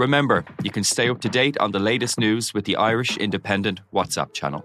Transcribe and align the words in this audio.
Remember, 0.00 0.46
you 0.62 0.70
can 0.70 0.82
stay 0.82 1.10
up 1.10 1.20
to 1.20 1.28
date 1.28 1.58
on 1.58 1.72
the 1.72 1.78
latest 1.78 2.18
news 2.18 2.54
with 2.54 2.64
the 2.64 2.74
Irish 2.76 3.18
Independent 3.18 3.82
WhatsApp 3.92 4.32
channel. 4.32 4.64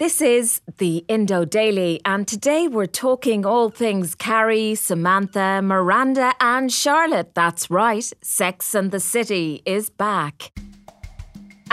This 0.00 0.20
is 0.20 0.60
the 0.78 1.04
Indo 1.06 1.44
Daily, 1.44 2.00
and 2.04 2.26
today 2.26 2.66
we're 2.66 2.86
talking 2.86 3.46
all 3.46 3.70
things 3.70 4.16
Carrie, 4.16 4.74
Samantha, 4.74 5.60
Miranda, 5.62 6.34
and 6.40 6.72
Charlotte. 6.72 7.36
That's 7.36 7.70
right, 7.70 8.12
Sex 8.20 8.74
and 8.74 8.90
the 8.90 8.98
City 8.98 9.62
is 9.64 9.88
back. 9.88 10.50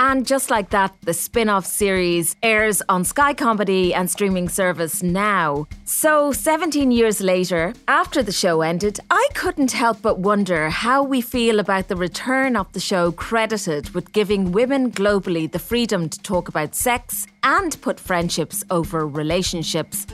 And 0.01 0.25
just 0.25 0.49
like 0.49 0.69
that, 0.69 0.95
the 1.01 1.13
spin 1.13 1.49
off 1.49 1.65
series 1.65 2.37
airs 2.41 2.81
on 2.87 3.03
Sky 3.03 3.33
Comedy 3.33 3.93
and 3.93 4.09
streaming 4.09 4.47
service 4.47 5.03
now. 5.03 5.67
So, 5.83 6.31
17 6.31 6.89
years 6.89 7.19
later, 7.19 7.73
after 7.89 8.23
the 8.23 8.31
show 8.31 8.61
ended, 8.61 9.01
I 9.11 9.27
couldn't 9.33 9.73
help 9.73 10.01
but 10.01 10.17
wonder 10.17 10.69
how 10.69 11.03
we 11.03 11.19
feel 11.19 11.59
about 11.59 11.89
the 11.89 11.97
return 11.97 12.55
of 12.55 12.71
the 12.71 12.79
show 12.79 13.11
credited 13.11 13.89
with 13.89 14.13
giving 14.13 14.53
women 14.53 14.89
globally 14.89 15.51
the 15.51 15.59
freedom 15.59 16.07
to 16.07 16.19
talk 16.19 16.47
about 16.47 16.75
sex 16.75 17.27
and 17.43 17.75
put 17.81 17.99
friendships 17.99 18.63
over 18.69 19.05
relationships. 19.05 20.07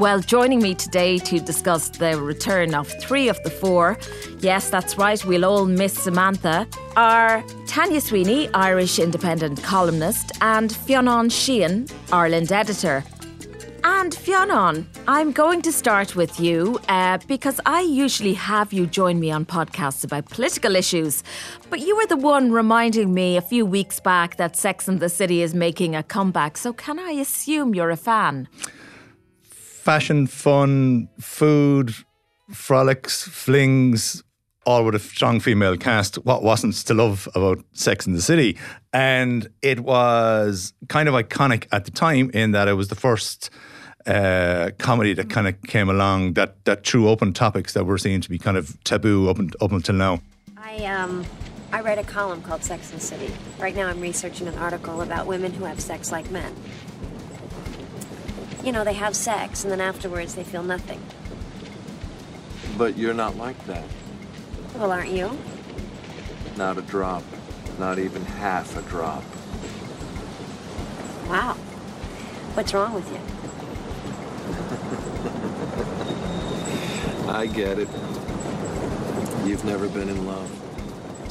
Well, 0.00 0.18
joining 0.18 0.60
me 0.60 0.74
today 0.74 1.18
to 1.18 1.38
discuss 1.38 1.88
the 1.88 2.20
return 2.20 2.74
of 2.74 2.88
three 3.00 3.28
of 3.28 3.40
the 3.44 3.50
four, 3.50 3.96
yes, 4.40 4.68
that's 4.68 4.98
right, 4.98 5.24
we'll 5.24 5.44
all 5.44 5.66
miss 5.66 5.92
Samantha, 5.92 6.66
are 6.96 7.44
Tanya 7.68 8.00
Sweeney, 8.00 8.52
Irish 8.54 8.98
Independent 8.98 9.62
columnist, 9.62 10.32
and 10.40 10.74
Fionn 10.74 11.06
Sheahan, 11.28 11.88
Ireland 12.12 12.50
editor. 12.50 13.04
And 13.84 14.12
Fionn, 14.12 14.84
I'm 15.06 15.30
going 15.30 15.62
to 15.62 15.70
start 15.70 16.16
with 16.16 16.40
you 16.40 16.80
uh, 16.88 17.18
because 17.28 17.60
I 17.64 17.82
usually 17.82 18.34
have 18.34 18.72
you 18.72 18.86
join 18.86 19.20
me 19.20 19.30
on 19.30 19.46
podcasts 19.46 20.02
about 20.02 20.28
political 20.28 20.74
issues. 20.74 21.22
But 21.70 21.80
you 21.80 21.94
were 21.94 22.06
the 22.06 22.16
one 22.16 22.50
reminding 22.50 23.14
me 23.14 23.36
a 23.36 23.42
few 23.42 23.64
weeks 23.64 24.00
back 24.00 24.38
that 24.38 24.56
Sex 24.56 24.88
and 24.88 24.98
the 24.98 25.08
City 25.08 25.40
is 25.40 25.54
making 25.54 25.94
a 25.94 26.02
comeback. 26.02 26.56
So 26.56 26.72
can 26.72 26.98
I 26.98 27.12
assume 27.12 27.76
you're 27.76 27.90
a 27.90 27.96
fan? 27.96 28.48
Fashion, 29.84 30.26
fun, 30.26 31.06
food, 31.20 31.94
frolics, 32.50 33.22
flings, 33.22 34.24
all 34.64 34.82
with 34.82 34.94
a 34.94 34.98
strong 34.98 35.40
female 35.40 35.76
cast. 35.76 36.16
What 36.24 36.42
wasn't 36.42 36.74
to 36.86 36.94
love 36.94 37.28
about 37.34 37.62
Sex 37.72 38.06
in 38.06 38.14
the 38.14 38.22
City? 38.22 38.56
And 38.94 39.46
it 39.60 39.80
was 39.80 40.72
kind 40.88 41.06
of 41.06 41.14
iconic 41.14 41.66
at 41.70 41.84
the 41.84 41.90
time 41.90 42.30
in 42.32 42.52
that 42.52 42.66
it 42.66 42.72
was 42.72 42.88
the 42.88 42.94
first 42.94 43.50
uh, 44.06 44.70
comedy 44.78 45.12
that 45.12 45.28
kind 45.28 45.46
of 45.46 45.60
came 45.62 45.90
along 45.90 46.32
that 46.32 46.64
that 46.64 46.86
threw 46.86 47.06
open 47.10 47.34
topics 47.34 47.74
that 47.74 47.84
were 47.84 47.98
seen 47.98 48.22
to 48.22 48.30
be 48.30 48.38
kind 48.38 48.56
of 48.56 48.82
taboo 48.84 49.28
up, 49.28 49.38
up 49.60 49.72
until 49.72 49.94
now. 49.94 50.20
I 50.56 50.86
um. 50.86 51.26
I 51.72 51.80
write 51.80 51.98
a 51.98 52.04
column 52.04 52.40
called 52.40 52.62
Sex 52.62 52.92
and 52.92 53.00
the 53.00 53.04
City. 53.04 53.34
Right 53.58 53.74
now, 53.74 53.88
I'm 53.88 54.00
researching 54.00 54.46
an 54.46 54.56
article 54.58 55.02
about 55.02 55.26
women 55.26 55.52
who 55.52 55.64
have 55.64 55.80
sex 55.80 56.12
like 56.12 56.30
men 56.30 56.54
you 58.64 58.72
know, 58.72 58.82
they 58.82 58.94
have 58.94 59.14
sex 59.14 59.62
and 59.62 59.70
then 59.70 59.80
afterwards 59.80 60.34
they 60.34 60.44
feel 60.44 60.62
nothing. 60.62 61.02
But 62.78 62.96
you're 62.96 63.14
not 63.14 63.36
like 63.36 63.62
that. 63.66 63.84
Well, 64.76 64.90
aren't 64.90 65.10
you? 65.10 65.38
Not 66.56 66.78
a 66.78 66.82
drop. 66.82 67.22
Not 67.78 67.98
even 67.98 68.24
half 68.24 68.76
a 68.76 68.82
drop. 68.88 69.22
Wow. 71.28 71.54
What's 72.54 72.72
wrong 72.72 72.94
with 72.94 73.10
you? 73.10 73.20
I 77.30 77.46
get 77.46 77.78
it. 77.78 77.88
You've 79.44 79.64
never 79.64 79.88
been 79.88 80.08
in 80.08 80.26
love. 80.26 80.63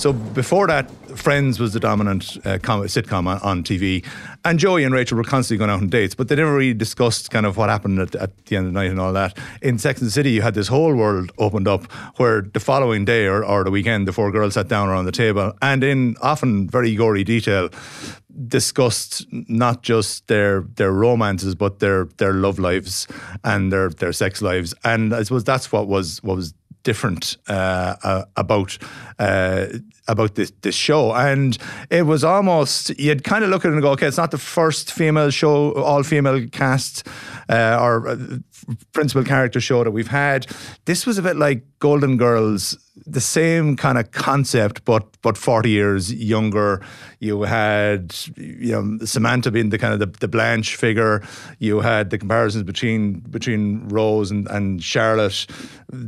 So 0.03 0.11
before 0.11 0.67
that, 0.67 0.91
Friends 1.17 1.61
was 1.61 1.71
the 1.71 1.79
dominant 1.79 2.37
uh, 2.45 2.57
com- 2.61 2.81
sitcom 2.81 3.25
on, 3.25 3.39
on, 3.39 3.63
TV, 3.63 4.05
and 4.43 4.59
Joey 4.59 4.83
and 4.83 4.93
Rachel 4.93 5.15
were 5.15 5.23
constantly 5.23 5.59
going 5.59 5.69
out 5.69 5.79
on 5.79 5.87
dates, 5.87 6.13
but 6.13 6.27
they 6.27 6.35
never 6.35 6.53
really 6.53 6.73
discussed 6.73 7.31
kind 7.31 7.45
of 7.45 7.55
what 7.55 7.69
happened 7.69 7.99
at, 7.99 8.13
at, 8.15 8.45
the 8.47 8.57
end 8.57 8.67
of 8.67 8.73
the 8.73 8.79
night 8.81 8.91
and 8.91 8.99
all 8.99 9.13
that. 9.13 9.37
In 9.61 9.79
Sex 9.79 10.01
and 10.01 10.07
the 10.07 10.11
City, 10.11 10.31
you 10.31 10.41
had 10.41 10.55
this 10.55 10.67
whole 10.67 10.93
world 10.93 11.31
opened 11.37 11.69
up 11.69 11.89
where 12.17 12.41
the 12.41 12.59
following 12.59 13.05
day 13.05 13.27
or, 13.27 13.45
or 13.45 13.63
the 13.63 13.71
weekend, 13.71 14.05
the 14.05 14.11
four 14.11 14.29
girls 14.29 14.55
sat 14.55 14.67
down 14.67 14.89
around 14.89 15.05
the 15.05 15.13
table 15.13 15.53
and 15.61 15.85
in 15.85 16.17
often 16.21 16.67
very 16.67 16.95
gory 16.95 17.23
detail 17.23 17.69
discussed 18.47 19.25
not 19.31 19.83
just 19.83 20.27
their 20.27 20.61
their 20.75 20.91
romances 20.91 21.53
but 21.53 21.77
their 21.77 22.05
their 22.17 22.33
love 22.33 22.57
lives 22.57 23.07
and 23.43 23.71
their 23.71 23.89
their 23.89 24.11
sex 24.11 24.41
lives 24.41 24.73
and 24.83 25.13
I 25.13 25.21
suppose 25.21 25.43
that's 25.43 25.71
what 25.71 25.87
was 25.87 26.21
what 26.23 26.35
was 26.35 26.55
different 26.83 27.37
uh, 27.47 27.95
uh, 28.03 28.25
about 28.35 28.77
uh, 29.19 29.65
about 30.07 30.35
this 30.35 30.51
this 30.61 30.75
show, 30.75 31.13
and 31.13 31.57
it 31.89 32.03
was 32.03 32.23
almost 32.23 32.97
you'd 32.99 33.23
kind 33.23 33.43
of 33.43 33.49
look 33.49 33.65
at 33.65 33.69
it 33.69 33.73
and 33.73 33.81
go, 33.81 33.91
okay, 33.91 34.07
it's 34.07 34.17
not 34.17 34.31
the 34.31 34.37
first 34.37 34.91
female 34.91 35.29
show, 35.29 35.73
all 35.73 36.03
female 36.03 36.47
cast 36.51 37.07
uh, 37.49 37.77
or 37.79 38.07
uh, 38.07 38.17
principal 38.93 39.23
character 39.23 39.59
show 39.59 39.83
that 39.83 39.91
we've 39.91 40.07
had. 40.07 40.47
This 40.85 41.05
was 41.05 41.17
a 41.17 41.21
bit 41.21 41.35
like 41.35 41.63
Golden 41.79 42.17
Girls, 42.17 42.77
the 43.05 43.19
same 43.21 43.75
kind 43.75 43.97
of 43.97 44.11
concept, 44.11 44.85
but 44.85 45.05
but 45.21 45.37
forty 45.37 45.69
years 45.69 46.13
younger. 46.13 46.81
You 47.19 47.43
had 47.43 48.15
you 48.35 48.71
know 48.71 49.05
Samantha 49.05 49.51
being 49.51 49.69
the 49.69 49.77
kind 49.77 49.93
of 49.93 49.99
the, 49.99 50.17
the 50.19 50.27
Blanche 50.27 50.75
figure. 50.75 51.21
You 51.59 51.81
had 51.81 52.09
the 52.09 52.17
comparisons 52.17 52.63
between 52.63 53.19
between 53.19 53.87
Rose 53.89 54.31
and, 54.31 54.47
and 54.47 54.83
Charlotte, 54.83 55.45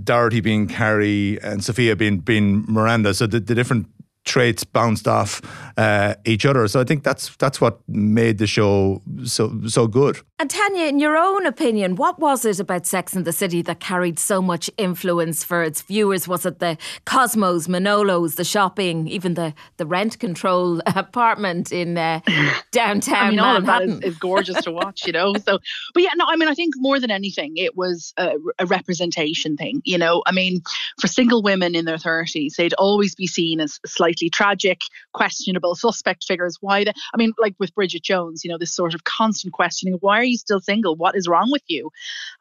Dorothy 0.04 0.42
being 0.42 0.68
Carrie, 0.68 1.40
and 1.42 1.64
Sophia 1.64 1.96
being 1.96 2.20
being 2.20 2.66
Miranda. 2.68 3.14
So 3.14 3.28
the, 3.28 3.40
the 3.40 3.56
different 3.56 3.85
traits 4.26 4.64
bounced 4.64 5.08
off 5.08 5.42
uh, 5.78 6.16
each 6.26 6.46
other. 6.46 6.68
So 6.68 6.82
I 6.82 6.84
think 6.84 7.04
that's 7.04 7.36
that's 7.38 7.62
what 7.62 7.80
made 7.88 8.40
the 8.40 8.48
show 8.48 9.02
so 9.24 9.62
so 9.68 9.88
good. 9.88 10.20
And 10.38 10.50
Tanya, 10.50 10.88
in 10.88 11.00
your 11.00 11.16
own 11.16 11.46
opinion, 11.46 11.96
what 11.96 12.20
was 12.20 12.44
it 12.44 12.60
about 12.60 12.86
Sex 12.86 13.14
and 13.16 13.24
the 13.24 13.32
City 13.32 13.62
that 13.62 13.80
carried 13.80 14.20
so 14.20 14.42
much 14.42 14.70
influence 14.78 15.46
for 15.46 15.64
its 15.64 15.82
viewers? 15.82 16.28
Was 16.28 16.46
it 16.46 16.60
the 16.60 16.78
Cosmos, 17.06 17.68
Manolos, 17.68 18.36
the 18.36 18.44
shopping, 18.44 19.08
even 19.08 19.36
the 19.36 19.54
the 19.78 19.86
rent 19.86 20.20
control 20.20 20.82
apartment 20.88 21.72
in 21.72 21.98
uh, 21.98 22.20
downtown 22.72 23.28
I 23.28 23.30
mean, 23.30 23.40
all 23.40 23.54
Manhattan? 23.62 23.92
Of 23.92 24.00
that 24.02 24.08
is, 24.08 24.14
is 24.14 24.20
gorgeous 24.20 24.62
to 24.64 24.72
watch, 24.72 25.06
you 25.06 25.14
know. 25.14 25.34
So, 25.36 25.60
but 25.94 26.04
yeah, 26.04 26.12
no, 26.16 26.26
I 26.28 26.36
mean, 26.36 26.50
I 26.50 26.54
think 26.54 26.74
more 26.78 27.00
than 27.00 27.12
anything, 27.12 27.54
it 27.58 27.78
was 27.78 28.14
a, 28.18 28.32
a 28.60 28.66
representation 28.66 29.56
thing. 29.56 29.82
You 29.86 29.98
know, 29.98 30.24
I 30.26 30.32
mean, 30.32 30.62
for 31.00 31.08
single 31.08 31.44
women 31.44 31.76
in 31.76 31.86
their 31.86 32.00
thirties, 32.00 32.56
they'd 32.58 32.74
always 32.74 33.16
be 33.16 33.28
seen 33.28 33.62
as 33.62 33.80
slightly 33.86 34.15
slightly 34.16 34.30
tragic, 34.30 34.82
questionable 35.14 35.76
suspect 35.76 36.24
figures. 36.24 36.58
Why? 36.62 36.84
The, 36.84 36.94
I 37.14 37.18
mean, 37.18 37.34
like 37.38 37.56
with 37.60 37.74
Bridget 37.76 38.04
Jones, 38.04 38.44
you 38.44 38.52
know, 38.52 38.58
this 38.58 38.74
sort 38.74 38.94
of 38.94 39.04
constant 39.04 39.54
questioning: 39.54 39.98
Why 40.00 40.20
are 40.20 40.24
you 40.24 40.38
still 40.38 40.60
single? 40.60 40.96
What 40.96 41.16
is 41.16 41.28
wrong 41.28 41.50
with 41.52 41.64
you? 41.68 41.92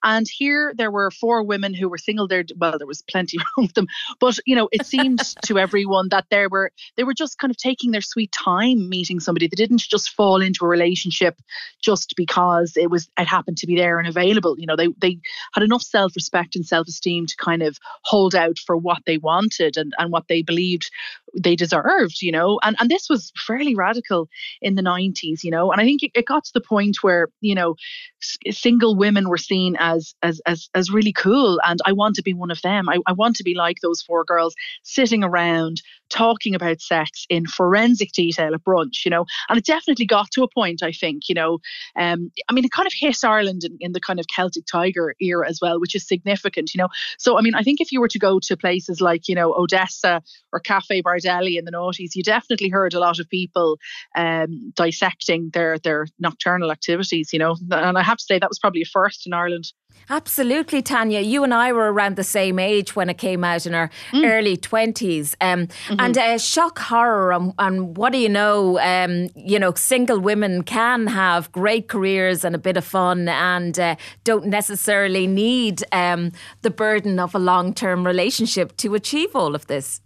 And 0.03 0.26
here 0.29 0.73
there 0.76 0.91
were 0.91 1.11
four 1.11 1.43
women 1.43 1.75
who 1.75 1.88
were 1.88 1.99
single. 1.99 2.29
There, 2.29 2.44
well, 2.56 2.79
there 2.79 2.87
was 2.87 3.03
plenty 3.03 3.38
wrong 3.56 3.67
with 3.67 3.75
them, 3.75 3.87
but 4.21 4.38
you 4.47 4.56
know, 4.56 4.69
it 4.73 4.87
seemed 4.87 5.21
to 5.47 5.59
everyone 5.65 6.09
that 6.11 6.26
there 6.31 6.49
were 6.49 6.71
they 6.97 7.05
were 7.05 7.15
just 7.15 7.38
kind 7.38 7.50
of 7.50 7.56
taking 7.56 7.91
their 7.91 8.00
sweet 8.00 8.32
time 8.32 8.88
meeting 8.88 9.20
somebody. 9.20 9.49
They 9.49 9.56
didn't 9.56 9.81
just 9.81 10.11
fall 10.11 10.41
into 10.41 10.65
a 10.65 10.69
relationship 10.69 11.41
just 11.82 12.15
because 12.17 12.77
it 12.77 12.91
was 12.91 13.09
it 13.19 13.27
happened 13.27 13.59
to 13.59 13.67
be 13.67 13.77
there 13.77 13.99
and 13.99 14.09
available. 14.09 14.56
You 14.59 14.67
know, 14.67 14.77
they 14.77 14.88
they 15.00 15.19
had 15.53 15.62
enough 15.62 15.82
self 15.82 16.15
respect 16.15 16.56
and 16.56 16.67
self 16.67 16.88
esteem 16.88 17.27
to 17.27 17.37
kind 17.37 17.62
of 17.62 17.79
hold 18.03 18.35
out 18.35 18.59
for 18.59 18.77
what 18.77 19.03
they 19.06 19.19
wanted 19.19 19.77
and 19.77 19.93
and 19.99 20.12
what 20.12 20.29
they 20.29 20.43
believed 20.43 20.91
they 21.36 21.56
deserved, 21.56 22.22
you 22.22 22.32
know. 22.32 22.58
And 22.62 22.76
and 22.81 22.90
this 22.90 23.08
was 23.08 23.32
fairly 23.36 23.75
radical 23.75 24.28
in 24.62 24.75
the 24.75 24.82
90s, 24.82 25.42
you 25.42 25.50
know. 25.50 25.72
And 25.72 25.81
I 25.81 25.84
think 25.84 26.02
it, 26.02 26.12
it 26.14 26.26
got 26.26 26.44
to 26.44 26.52
the 26.54 26.60
point 26.60 26.98
where, 27.02 27.28
you 27.40 27.54
know, 27.54 27.76
s- 28.22 28.56
single 28.56 28.96
women 28.96 29.28
were 29.28 29.38
seen 29.38 29.76
as 29.78 30.14
as 30.22 30.40
as 30.46 30.69
as 30.75 30.90
really 30.90 31.12
cool 31.12 31.60
and 31.64 31.81
I 31.84 31.92
want 31.92 32.16
to 32.16 32.22
be 32.22 32.34
one 32.34 32.50
of 32.50 32.62
them. 32.62 32.88
I, 32.88 32.98
I 33.06 33.12
want 33.12 33.36
to 33.36 33.44
be 33.44 33.54
like 33.54 33.78
those 33.81 34.02
four 34.02 34.25
girls 34.25 34.54
sitting 34.82 35.25
around 35.25 35.82
talking 36.10 36.54
about 36.54 36.81
sex 36.81 37.26
in 37.28 37.46
forensic 37.46 38.12
detail 38.12 38.54
at 38.54 38.64
brunch, 38.64 39.04
you 39.04 39.10
know. 39.10 39.26
And 39.48 39.58
it 39.58 39.64
definitely 39.64 40.06
got 40.06 40.31
to 40.32 40.42
a 40.42 40.48
point, 40.48 40.82
I 40.82 40.92
think, 40.92 41.28
you 41.28 41.34
know. 41.34 41.58
Um, 41.96 42.31
I 42.48 42.52
mean, 42.52 42.64
it 42.64 42.70
kind 42.70 42.86
of 42.86 42.92
hit 42.96 43.25
Ireland 43.25 43.64
in, 43.64 43.76
in 43.81 43.92
the 43.92 44.00
kind 44.00 44.20
of 44.20 44.26
Celtic 44.34 44.64
Tiger 44.66 45.14
era 45.20 45.48
as 45.48 45.60
well, 45.60 45.81
which 45.81 45.94
is 45.94 46.06
significant, 46.06 46.75
you 46.75 46.78
know. 46.78 46.88
So, 47.19 47.38
I 47.38 47.40
mean, 47.40 47.54
I 47.54 47.62
think 47.62 47.81
if 47.81 47.90
you 47.90 48.00
were 48.00 48.08
to 48.08 48.19
go 48.19 48.38
to 48.40 48.56
places 48.56 49.00
like, 49.00 49.28
you 49.28 49.34
know, 49.34 49.52
Odessa 49.54 50.22
or 50.52 50.60
Cafe 50.60 51.02
In 51.25 51.65
the 51.65 51.73
noughties, 51.73 52.15
you 52.15 52.23
definitely 52.23 52.69
heard 52.69 52.94
a 52.94 52.99
lot 52.99 53.19
of 53.19 53.29
people 53.29 53.79
um, 54.17 54.73
dissecting 54.75 55.50
their 55.53 55.79
their 55.79 56.06
nocturnal 56.19 56.71
activities, 56.71 57.32
you 57.32 57.38
know. 57.38 57.56
And 57.71 57.99
I 57.99 58.03
have 58.03 58.19
to 58.19 58.25
say 58.25 58.38
that 58.38 58.49
was 58.49 58.59
probably 58.59 58.82
a 58.82 58.87
first 58.87 59.26
in 59.26 59.32
Ireland. 59.32 59.73
Absolutely, 60.11 60.82
Tanya. 60.82 61.21
You 61.21 61.44
and 61.44 61.55
I 61.55 61.73
were 61.73 61.91
around 61.91 62.17
the 62.17 62.25
same 62.25 62.59
age 62.59 62.94
when 62.94 63.09
it 63.09 63.17
came 63.17 63.43
out 63.43 63.65
in 63.65 63.75
our 63.75 63.91
mm. 64.12 64.29
early 64.29 64.56
20s. 64.56 65.35
Um, 65.41 65.67
mm-hmm. 65.67 65.94
And 65.99 66.19
uh, 66.19 66.38
shock 66.38 66.79
horror, 66.79 67.32
and, 67.32 67.55
and, 67.59 67.97
what 67.97 68.12
do 68.12 68.19
you 68.19 68.29
know? 68.29 68.79
Um, 68.81 69.31
you 69.35 69.59
know, 69.59 69.73
single 69.75 70.20
women 70.20 70.62
can 70.62 71.06
have 71.06 71.50
great 71.53 71.88
careers 71.88 72.44
and 72.44 72.55
a 72.55 72.59
bit 72.59 72.77
of 72.77 72.85
fun 72.85 73.29
and 73.29 73.79
uh, 73.79 73.97
don't 74.25 74.47
necessarily 74.47 75.27
need 75.27 75.82
um, 75.93 76.32
the 76.62 76.70
burden 76.70 77.19
of 77.19 77.35
a 77.35 77.38
long 77.38 77.73
term 77.73 78.06
relationship 78.06 78.77
to 78.79 78.94
achieve 78.94 79.35
all 79.35 79.55
of 79.55 79.67
this. 79.69 80.03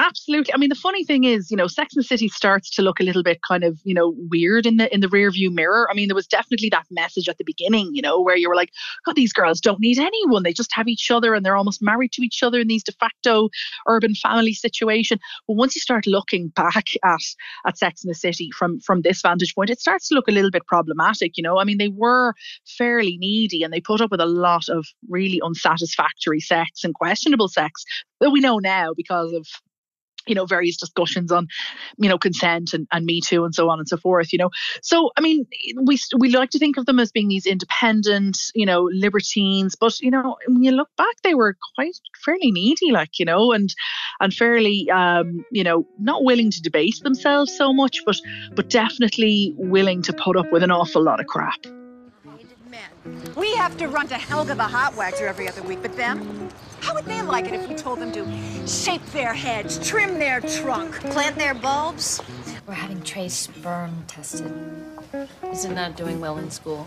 Absolutely. 0.00 0.54
I 0.54 0.58
mean, 0.58 0.68
the 0.68 0.76
funny 0.76 1.02
thing 1.04 1.24
is, 1.24 1.50
you 1.50 1.56
know, 1.56 1.66
Sex 1.66 1.96
and 1.96 2.04
the 2.04 2.06
City 2.06 2.28
starts 2.28 2.70
to 2.70 2.82
look 2.82 3.00
a 3.00 3.02
little 3.02 3.24
bit 3.24 3.40
kind 3.42 3.64
of, 3.64 3.80
you 3.82 3.92
know, 3.94 4.14
weird 4.30 4.64
in 4.64 4.76
the 4.76 4.92
in 4.94 5.00
the 5.00 5.08
rear 5.08 5.28
view 5.28 5.50
mirror. 5.50 5.88
I 5.90 5.94
mean, 5.94 6.06
there 6.06 6.14
was 6.14 6.28
definitely 6.28 6.68
that 6.70 6.86
message 6.88 7.28
at 7.28 7.36
the 7.38 7.44
beginning, 7.44 7.90
you 7.94 8.02
know, 8.02 8.20
where 8.20 8.36
you 8.36 8.48
were 8.48 8.54
like, 8.54 8.70
God, 9.04 9.16
these 9.16 9.32
girls 9.32 9.60
don't 9.60 9.80
need 9.80 9.98
anyone. 9.98 10.44
They 10.44 10.52
just 10.52 10.72
have 10.72 10.86
each 10.86 11.10
other 11.10 11.34
and 11.34 11.44
they're 11.44 11.56
almost 11.56 11.82
married 11.82 12.12
to 12.12 12.22
each 12.22 12.44
other 12.44 12.60
in 12.60 12.68
these 12.68 12.84
de 12.84 12.92
facto 12.92 13.48
urban 13.88 14.14
family 14.14 14.54
situation. 14.54 15.18
But 15.48 15.54
once 15.54 15.74
you 15.74 15.80
start 15.80 16.06
looking 16.06 16.48
back 16.48 16.86
at 17.04 17.20
at 17.66 17.76
Sex 17.76 18.04
and 18.04 18.10
the 18.10 18.14
City 18.14 18.50
from 18.56 18.78
from 18.78 19.02
this 19.02 19.20
vantage 19.20 19.56
point, 19.56 19.70
it 19.70 19.80
starts 19.80 20.06
to 20.08 20.14
look 20.14 20.28
a 20.28 20.32
little 20.32 20.52
bit 20.52 20.66
problematic, 20.66 21.36
you 21.36 21.42
know. 21.42 21.58
I 21.58 21.64
mean, 21.64 21.78
they 21.78 21.88
were 21.88 22.34
fairly 22.66 23.16
needy 23.18 23.64
and 23.64 23.72
they 23.72 23.80
put 23.80 24.00
up 24.00 24.12
with 24.12 24.20
a 24.20 24.26
lot 24.26 24.68
of 24.68 24.86
really 25.08 25.40
unsatisfactory 25.44 26.38
sex 26.38 26.84
and 26.84 26.94
questionable 26.94 27.48
sex 27.48 27.84
that 28.20 28.30
we 28.30 28.40
know 28.40 28.58
now 28.58 28.92
because 28.96 29.32
of 29.32 29.46
you 30.28 30.34
know 30.34 30.46
various 30.46 30.76
discussions 30.76 31.32
on 31.32 31.48
you 31.98 32.08
know 32.08 32.18
consent 32.18 32.74
and, 32.74 32.86
and 32.92 33.04
me 33.04 33.20
too 33.20 33.44
and 33.44 33.54
so 33.54 33.68
on 33.70 33.78
and 33.78 33.88
so 33.88 33.96
forth 33.96 34.32
you 34.32 34.38
know. 34.38 34.50
So 34.82 35.10
i 35.16 35.20
mean 35.20 35.46
we 35.82 35.98
we 36.16 36.30
like 36.30 36.50
to 36.50 36.58
think 36.58 36.76
of 36.76 36.86
them 36.86 36.98
as 36.98 37.12
being 37.12 37.28
these 37.28 37.46
independent 37.46 38.38
you 38.54 38.66
know 38.66 38.88
libertines 38.92 39.74
but 39.74 39.98
you 40.00 40.10
know 40.10 40.36
when 40.46 40.62
you 40.62 40.72
look 40.72 40.90
back 40.96 41.16
they 41.22 41.34
were 41.34 41.56
quite 41.74 41.98
fairly 42.24 42.50
needy 42.50 42.90
like 42.92 43.18
you 43.18 43.24
know 43.24 43.52
and 43.52 43.74
and 44.20 44.34
fairly 44.34 44.88
um 44.90 45.44
you 45.50 45.64
know 45.64 45.86
not 45.98 46.24
willing 46.24 46.50
to 46.50 46.60
debate 46.60 47.00
themselves 47.02 47.56
so 47.56 47.72
much 47.72 48.02
but 48.04 48.16
but 48.54 48.68
definitely 48.68 49.54
willing 49.56 50.02
to 50.02 50.12
put 50.12 50.36
up 50.36 50.50
with 50.52 50.62
an 50.62 50.70
awful 50.70 51.02
lot 51.02 51.20
of 51.20 51.26
crap 51.26 51.77
we 53.36 53.54
have 53.56 53.76
to 53.78 53.88
run 53.88 54.08
to 54.08 54.14
Helga 54.14 54.54
the 54.54 54.62
hot 54.62 54.94
waxer 54.94 55.28
every 55.28 55.48
other 55.48 55.62
week, 55.62 55.80
but 55.82 55.96
them? 55.96 56.48
How 56.80 56.94
would 56.94 57.04
they 57.04 57.22
like 57.22 57.46
it 57.46 57.54
if 57.54 57.68
we 57.68 57.74
told 57.74 57.98
them 58.00 58.12
to 58.12 58.66
shape 58.66 59.04
their 59.06 59.34
heads, 59.34 59.86
trim 59.86 60.18
their 60.18 60.40
trunk, 60.40 60.94
plant 61.10 61.36
their 61.36 61.54
bulbs? 61.54 62.20
We're 62.66 62.74
having 62.74 63.02
Trey's 63.02 63.34
sperm 63.34 64.04
tested. 64.06 64.52
Isn't 65.50 65.74
that 65.74 65.96
doing 65.96 66.20
well 66.20 66.38
in 66.38 66.50
school? 66.50 66.86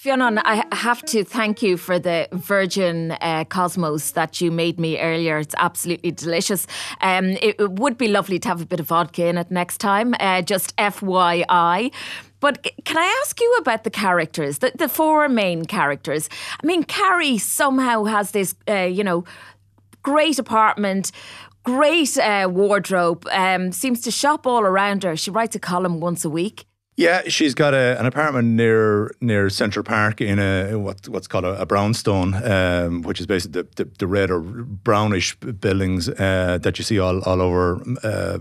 Fionn, 0.00 0.38
I 0.38 0.64
have 0.72 1.02
to 1.02 1.24
thank 1.24 1.60
you 1.60 1.76
for 1.76 1.98
the 1.98 2.26
virgin 2.32 3.10
uh, 3.20 3.44
cosmos 3.44 4.12
that 4.12 4.40
you 4.40 4.50
made 4.50 4.80
me 4.80 4.98
earlier. 4.98 5.36
It's 5.36 5.54
absolutely 5.58 6.10
delicious. 6.12 6.66
Um, 7.02 7.26
it, 7.42 7.56
it, 7.60 7.72
would 7.72 7.98
be 7.98 8.08
lovely 8.08 8.38
to 8.38 8.48
have 8.48 8.62
a 8.62 8.64
bit 8.64 8.80
of 8.80 8.86
vodka 8.86 9.26
in 9.26 9.36
it 9.36 9.50
next 9.50 9.76
time, 9.76 10.14
uh, 10.18 10.40
just 10.40 10.74
FYI. 10.76 11.92
But 12.40 12.66
can 12.84 12.96
I 12.96 13.20
ask 13.22 13.40
you 13.40 13.56
about 13.60 13.84
the 13.84 13.90
characters, 13.90 14.58
the, 14.58 14.72
the 14.74 14.88
four 14.88 15.28
main 15.28 15.66
characters? 15.66 16.28
I 16.62 16.66
mean, 16.66 16.84
Carrie 16.84 17.38
somehow 17.38 18.04
has 18.04 18.30
this, 18.32 18.54
uh, 18.68 18.82
you 18.82 19.04
know, 19.04 19.24
great 20.02 20.38
apartment, 20.38 21.12
great 21.62 22.16
uh, 22.16 22.48
wardrobe, 22.50 23.26
um, 23.30 23.72
seems 23.72 24.00
to 24.02 24.10
shop 24.10 24.46
all 24.46 24.62
around 24.62 25.04
her. 25.04 25.16
She 25.16 25.30
writes 25.30 25.54
a 25.54 25.60
column 25.60 26.00
once 26.00 26.24
a 26.24 26.30
week. 26.30 26.64
Yeah, 27.00 27.22
she's 27.28 27.54
got 27.54 27.72
a, 27.72 27.98
an 27.98 28.04
apartment 28.04 28.48
near 28.48 29.10
near 29.22 29.48
Central 29.48 29.82
Park 29.82 30.20
in 30.20 30.38
a 30.38 30.74
what, 30.76 31.08
what's 31.08 31.26
called 31.26 31.46
a, 31.46 31.58
a 31.58 31.64
brownstone, 31.64 32.34
um, 32.44 33.00
which 33.00 33.20
is 33.20 33.26
basically 33.26 33.62
the, 33.62 33.68
the, 33.76 33.90
the, 34.00 34.06
red 34.06 34.30
or 34.30 34.40
brownish 34.40 35.34
buildings 35.36 36.10
uh, 36.10 36.58
that 36.60 36.76
you 36.76 36.84
see 36.84 36.98
all 36.98 37.22
all 37.22 37.40
over 37.40 37.80
uh, 38.04 38.38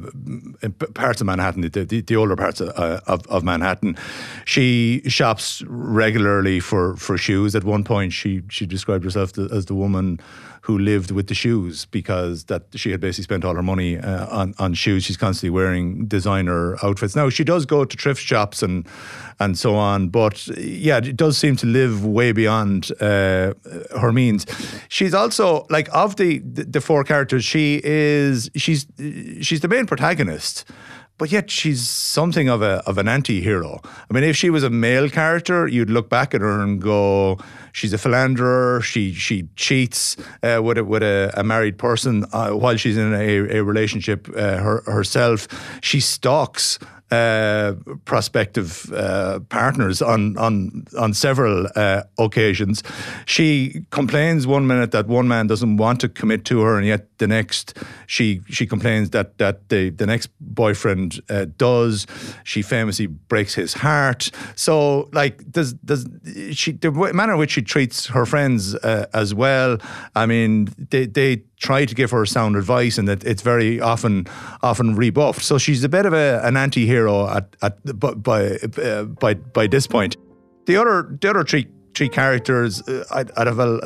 parts 0.93 1.21
of 1.21 1.27
Manhattan, 1.27 1.61
the, 1.61 1.85
the, 1.85 2.01
the 2.01 2.15
older 2.17 2.35
parts 2.35 2.59
of, 2.59 2.77
uh, 2.77 2.99
of, 3.07 3.25
of 3.27 3.45
Manhattan. 3.45 3.95
She 4.43 5.03
shops 5.07 5.63
regularly 5.65 6.59
for, 6.59 6.97
for 6.97 7.17
shoes. 7.17 7.55
At 7.55 7.63
one 7.63 7.85
point, 7.85 8.11
she 8.11 8.41
she 8.49 8.65
described 8.65 9.05
herself 9.05 9.37
as 9.37 9.67
the 9.67 9.75
woman 9.75 10.19
who 10.63 10.77
lived 10.77 11.11
with 11.11 11.27
the 11.27 11.33
shoes 11.33 11.85
because 11.85 12.43
that 12.45 12.63
she 12.75 12.91
had 12.91 12.99
basically 12.99 13.23
spent 13.23 13.45
all 13.45 13.55
her 13.55 13.63
money 13.63 13.97
uh, 13.97 14.27
on 14.27 14.53
on 14.59 14.73
shoes. 14.73 15.05
She's 15.05 15.17
constantly 15.17 15.49
wearing 15.49 16.07
designer 16.07 16.75
outfits. 16.83 17.15
Now 17.15 17.29
she 17.29 17.45
does 17.45 17.65
go 17.65 17.85
to 17.85 17.97
thrift 17.97 18.21
shops 18.21 18.48
and 18.63 18.87
and 19.39 19.57
so 19.57 19.75
on, 19.75 20.09
but 20.09 20.47
yeah, 20.57 20.97
it 20.97 21.15
does 21.15 21.37
seem 21.37 21.55
to 21.55 21.65
live 21.65 22.05
way 22.05 22.33
beyond 22.33 22.91
uh, 22.99 23.53
her 23.99 24.11
means. 24.11 24.45
She's 24.89 25.13
also 25.13 25.65
like 25.69 25.87
of 25.93 26.17
the 26.17 26.39
the 26.39 26.81
four 26.81 27.03
characters, 27.03 27.45
she 27.45 27.81
is 27.83 28.49
she's 28.55 28.85
she's 29.41 29.61
the 29.61 29.67
main 29.67 29.85
protagonist 29.85 30.65
but 31.19 31.31
yet 31.31 31.51
she's 31.51 31.87
something 31.87 32.49
of 32.49 32.63
a 32.63 32.81
of 32.87 32.97
an 32.97 33.07
anti-hero. 33.07 33.79
I 33.83 34.13
mean, 34.13 34.23
if 34.23 34.35
she 34.35 34.49
was 34.49 34.63
a 34.63 34.69
male 34.69 35.09
character, 35.09 35.67
you'd 35.67 35.89
look 35.91 36.09
back 36.09 36.33
at 36.33 36.41
her 36.41 36.61
and 36.61 36.81
go, 36.81 37.37
she's 37.73 37.93
a 37.93 37.97
philanderer. 37.97 38.81
She 38.81 39.13
she 39.13 39.47
cheats 39.55 40.17
uh, 40.41 40.61
with 40.63 40.79
a, 40.79 40.83
with 40.83 41.03
a, 41.03 41.31
a 41.35 41.43
married 41.43 41.77
person 41.77 42.25
uh, 42.31 42.51
while 42.51 42.77
she's 42.77 42.97
in 42.97 43.13
a, 43.13 43.57
a 43.57 43.63
relationship 43.63 44.27
uh, 44.29 44.57
her, 44.57 44.81
herself. 44.85 45.47
She 45.81 45.99
stalks 45.99 46.79
uh, 47.11 47.73
prospective 48.05 48.91
uh, 48.93 49.39
partners 49.49 50.01
on 50.01 50.37
on 50.37 50.85
on 50.97 51.13
several 51.13 51.67
uh, 51.75 52.03
occasions. 52.17 52.83
She 53.25 53.85
complains 53.89 54.45
one 54.45 54.67
minute 54.67 54.91
that 54.91 55.07
one 55.07 55.27
man 55.27 55.47
doesn't 55.47 55.77
want 55.77 55.99
to 56.01 56.09
commit 56.09 56.45
to 56.45 56.61
her, 56.61 56.77
and 56.77 56.85
yet 56.85 57.07
the 57.17 57.27
next 57.27 57.77
she 58.07 58.41
she 58.47 58.65
complains 58.65 59.09
that 59.09 59.37
that 59.37 59.69
the 59.69 59.89
the 59.89 60.05
next 60.05 60.29
boyfriend 60.39 61.19
uh, 61.29 61.45
does. 61.57 62.05
She 62.43 62.61
famously 62.61 63.07
breaks 63.07 63.55
his 63.55 63.73
heart. 63.73 64.31
So 64.55 65.09
like 65.11 65.51
does 65.51 65.73
does 65.73 66.07
she 66.51 66.73
the 66.73 66.91
manner 66.91 67.33
in 67.33 67.39
which 67.39 67.51
she 67.51 67.61
treats 67.61 68.07
her 68.07 68.25
friends 68.25 68.75
uh, 68.75 69.07
as 69.13 69.33
well. 69.33 69.77
I 70.15 70.25
mean 70.25 70.69
they 70.89 71.05
they 71.05 71.43
try 71.59 71.85
to 71.85 71.93
give 71.93 72.11
her 72.11 72.25
sound 72.25 72.55
advice, 72.55 72.97
and 72.97 73.07
that 73.07 73.23
it's 73.23 73.41
very 73.41 73.79
often 73.79 74.25
often 74.63 74.95
rebuffed. 74.95 75.41
So 75.41 75.57
she's 75.57 75.83
a 75.83 75.89
bit 75.89 76.05
of 76.05 76.13
a, 76.13 76.41
an 76.43 76.57
anti-hero 76.57 77.27
at, 77.27 77.55
at 77.61 77.99
by 78.23 78.57
uh, 78.81 79.03
by 79.03 79.33
by 79.35 79.67
this 79.67 79.85
point. 79.85 80.17
The 80.65 80.77
other 80.77 81.17
the 81.21 81.29
other 81.29 81.43
three 81.43 81.67
three 81.95 82.09
characters, 82.09 82.81
uh, 82.87 83.03
I'd, 83.11 83.31
I'd, 83.35 83.47
have 83.47 83.59
a, 83.59 83.79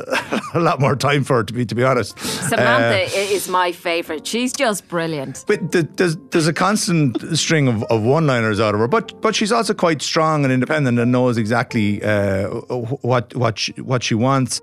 a, 0.54 0.60
lot 0.60 0.80
more 0.80 0.96
time 0.96 1.24
for 1.24 1.44
to 1.44 1.54
be 1.54 1.66
to 1.66 1.74
be 1.74 1.84
honest. 1.84 2.20
Samantha 2.20 3.06
uh, 3.06 3.36
is 3.36 3.50
my 3.50 3.72
favourite. 3.72 4.28
She's 4.28 4.54
just 4.54 4.88
brilliant. 4.88 5.44
But 5.48 5.72
the, 5.72 5.84
there's 5.96 6.18
there's 6.30 6.48
a 6.48 6.54
constant 6.54 7.38
string 7.38 7.68
of, 7.68 7.84
of 7.84 8.04
one-liners 8.04 8.60
out 8.60 8.76
of 8.76 8.82
her. 8.82 8.88
But 8.88 9.20
but 9.22 9.36
she's 9.36 9.52
also 9.52 9.74
quite 9.74 10.02
strong 10.02 10.44
and 10.44 10.54
independent 10.54 11.00
and 11.00 11.12
knows 11.12 11.38
exactly 11.38 12.04
uh, 12.04 12.50
what 13.02 13.36
what 13.36 13.58
she, 13.58 13.72
what 13.82 14.04
she 14.04 14.16
wants 14.16 14.62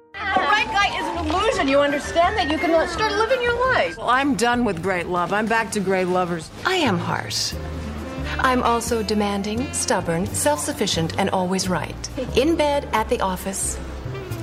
you 1.68 1.80
understand 1.80 2.36
that 2.36 2.50
you 2.50 2.58
can 2.58 2.70
uh, 2.70 2.86
start 2.86 3.12
living 3.12 3.42
your 3.42 3.58
life. 3.72 3.96
Well, 3.96 4.10
I'm 4.10 4.34
done 4.34 4.64
with 4.64 4.82
great 4.82 5.06
love. 5.06 5.32
I'm 5.32 5.46
back 5.46 5.70
to 5.72 5.80
great 5.80 6.06
lovers. 6.06 6.50
I 6.64 6.76
am 6.76 6.98
harsh. 6.98 7.52
I'm 8.38 8.62
also 8.62 9.02
demanding, 9.02 9.72
stubborn, 9.72 10.26
self 10.26 10.60
sufficient, 10.60 11.18
and 11.18 11.30
always 11.30 11.68
right. 11.68 12.08
In 12.36 12.56
bed, 12.56 12.88
at 12.92 13.08
the 13.08 13.20
office, 13.20 13.78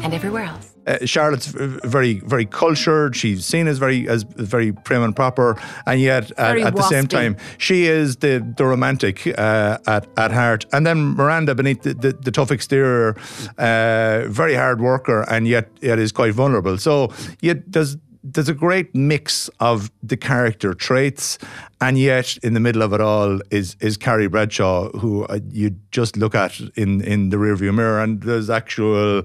and 0.04 0.14
everywhere 0.14 0.44
else. 0.44 0.77
Uh, 0.88 1.06
Charlotte's 1.06 1.48
very, 1.48 2.22
very 2.22 2.46
cultured. 2.46 3.16
She's 3.16 3.46
seen 3.46 3.68
as 3.68 3.78
very, 3.78 4.08
as 4.08 4.24
very 4.24 4.72
prim 4.72 5.04
and 5.04 5.14
proper, 5.16 5.60
and 5.86 6.00
yet 6.00 6.32
at, 6.38 6.58
at 6.60 6.76
the 6.76 6.84
same 6.84 7.08
time, 7.08 7.36
she 7.58 7.88
is 7.88 8.18
the 8.18 8.40
the 8.58 8.66
romantic 8.66 9.28
uh, 9.38 9.78
at 9.86 10.08
at 10.16 10.32
heart. 10.32 10.66
And 10.72 10.86
then 10.86 11.16
Miranda, 11.16 11.56
beneath 11.56 11.82
the, 11.82 11.94
the, 11.94 12.14
the 12.14 12.32
tough 12.32 12.52
exterior, 12.52 13.16
uh, 13.58 14.28
very 14.30 14.56
hard 14.56 14.80
worker, 14.80 15.26
and 15.30 15.48
yet 15.48 15.68
yet 15.82 16.00
is 16.00 16.12
quite 16.12 16.34
vulnerable. 16.34 16.78
So 16.78 17.12
yet 17.42 17.72
there's 17.72 17.98
there's 18.34 18.50
a 18.50 18.54
great 18.54 18.94
mix 18.94 19.50
of 19.60 19.92
the 20.04 20.18
character 20.18 20.74
traits, 20.74 21.38
and 21.80 21.98
yet 21.98 22.38
in 22.38 22.54
the 22.54 22.60
middle 22.60 22.82
of 22.82 22.94
it 22.94 23.02
all 23.02 23.40
is 23.52 23.76
is 23.80 23.98
Carrie 23.98 24.28
Bradshaw, 24.28 24.90
who 24.98 25.26
uh, 25.26 25.40
you 25.50 25.76
just 25.92 26.18
look 26.18 26.36
at 26.36 26.60
in 26.76 27.02
in 27.02 27.30
the 27.30 27.38
rearview 27.38 27.74
mirror, 27.74 28.02
and 28.02 28.22
there's 28.22 28.50
actual 28.50 29.24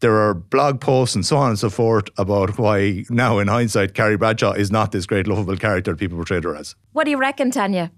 there 0.00 0.16
are 0.16 0.34
blog 0.34 0.80
posts 0.80 1.14
and 1.14 1.26
so 1.26 1.36
on 1.36 1.50
and 1.50 1.58
so 1.58 1.70
forth 1.70 2.08
about 2.16 2.58
why 2.58 3.04
now 3.10 3.38
in 3.38 3.48
hindsight 3.48 3.94
Carrie 3.94 4.16
Bradshaw 4.16 4.52
is 4.52 4.70
not 4.70 4.92
this 4.92 5.06
great 5.06 5.26
lovable 5.26 5.56
character 5.56 5.96
people 5.96 6.16
portrayed 6.16 6.44
her 6.44 6.54
as. 6.54 6.74
What 6.92 7.04
do 7.04 7.10
you 7.10 7.18
reckon, 7.18 7.50
Tanya? 7.50 7.90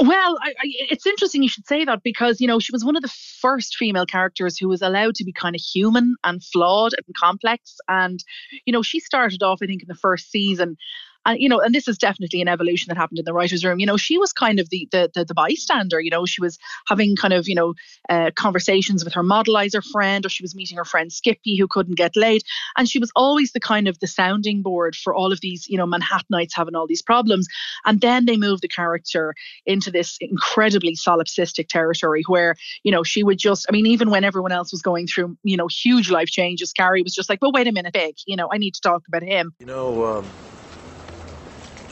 Well, 0.00 0.38
I, 0.42 0.48
I, 0.48 0.72
it's 0.90 1.06
interesting 1.06 1.42
you 1.44 1.48
should 1.48 1.68
say 1.68 1.84
that 1.84 2.02
because 2.02 2.40
you 2.40 2.48
know 2.48 2.58
she 2.58 2.72
was 2.72 2.84
one 2.84 2.96
of 2.96 3.02
the 3.02 3.14
first 3.40 3.76
female 3.76 4.06
characters 4.06 4.58
who 4.58 4.68
was 4.68 4.82
allowed 4.82 5.14
to 5.16 5.24
be 5.24 5.32
kind 5.32 5.54
of 5.54 5.60
human 5.60 6.16
and 6.24 6.42
flawed 6.42 6.94
and 6.94 7.14
complex, 7.16 7.76
and 7.86 8.22
you 8.64 8.72
know 8.72 8.82
she 8.82 8.98
started 8.98 9.42
off, 9.42 9.60
I 9.62 9.66
think, 9.66 9.82
in 9.82 9.88
the 9.88 9.94
first 9.94 10.30
season 10.30 10.76
and 11.26 11.40
you 11.40 11.48
know, 11.48 11.60
and 11.60 11.74
this 11.74 11.88
is 11.88 11.98
definitely 11.98 12.40
an 12.40 12.48
evolution 12.48 12.88
that 12.88 12.96
happened 12.96 13.18
in 13.18 13.24
the 13.24 13.32
writers' 13.32 13.64
room. 13.64 13.78
You 13.78 13.86
know, 13.86 13.96
she 13.96 14.18
was 14.18 14.32
kind 14.32 14.60
of 14.60 14.68
the 14.70 14.88
the 14.90 15.10
the, 15.14 15.24
the 15.24 15.34
bystander. 15.34 16.00
You 16.00 16.10
know, 16.10 16.26
she 16.26 16.40
was 16.40 16.58
having 16.86 17.16
kind 17.16 17.34
of 17.34 17.48
you 17.48 17.54
know 17.54 17.74
uh, 18.08 18.30
conversations 18.34 19.04
with 19.04 19.14
her 19.14 19.22
modelizer 19.22 19.82
friend, 19.84 20.24
or 20.24 20.28
she 20.28 20.42
was 20.42 20.54
meeting 20.54 20.76
her 20.76 20.84
friend 20.84 21.12
Skippy 21.12 21.56
who 21.56 21.66
couldn't 21.66 21.96
get 21.96 22.16
laid, 22.16 22.42
and 22.76 22.88
she 22.88 22.98
was 22.98 23.10
always 23.16 23.52
the 23.52 23.60
kind 23.60 23.88
of 23.88 23.98
the 24.00 24.06
sounding 24.06 24.62
board 24.62 24.96
for 24.96 25.14
all 25.14 25.32
of 25.32 25.40
these 25.40 25.68
you 25.68 25.76
know 25.76 25.86
Manhattanites 25.86 26.52
having 26.54 26.74
all 26.74 26.86
these 26.86 27.02
problems. 27.02 27.46
And 27.84 28.00
then 28.00 28.26
they 28.26 28.36
moved 28.36 28.62
the 28.62 28.68
character 28.68 29.34
into 29.66 29.90
this 29.90 30.16
incredibly 30.20 30.94
solipsistic 30.94 31.68
territory 31.68 32.22
where 32.26 32.56
you 32.82 32.92
know 32.92 33.02
she 33.02 33.22
would 33.22 33.38
just, 33.38 33.66
I 33.68 33.72
mean, 33.72 33.86
even 33.86 34.10
when 34.10 34.24
everyone 34.24 34.52
else 34.52 34.72
was 34.72 34.82
going 34.82 35.06
through 35.06 35.36
you 35.42 35.56
know 35.56 35.68
huge 35.68 36.10
life 36.10 36.28
changes, 36.28 36.72
Carrie 36.72 37.02
was 37.02 37.14
just 37.14 37.28
like, 37.28 37.40
well, 37.40 37.52
wait 37.52 37.66
a 37.66 37.72
minute, 37.72 37.92
big, 37.92 38.16
you 38.26 38.36
know, 38.36 38.48
I 38.52 38.58
need 38.58 38.74
to 38.74 38.80
talk 38.80 39.02
about 39.08 39.22
him. 39.22 39.54
You 39.58 39.66
know. 39.66 40.18
Um 40.18 40.24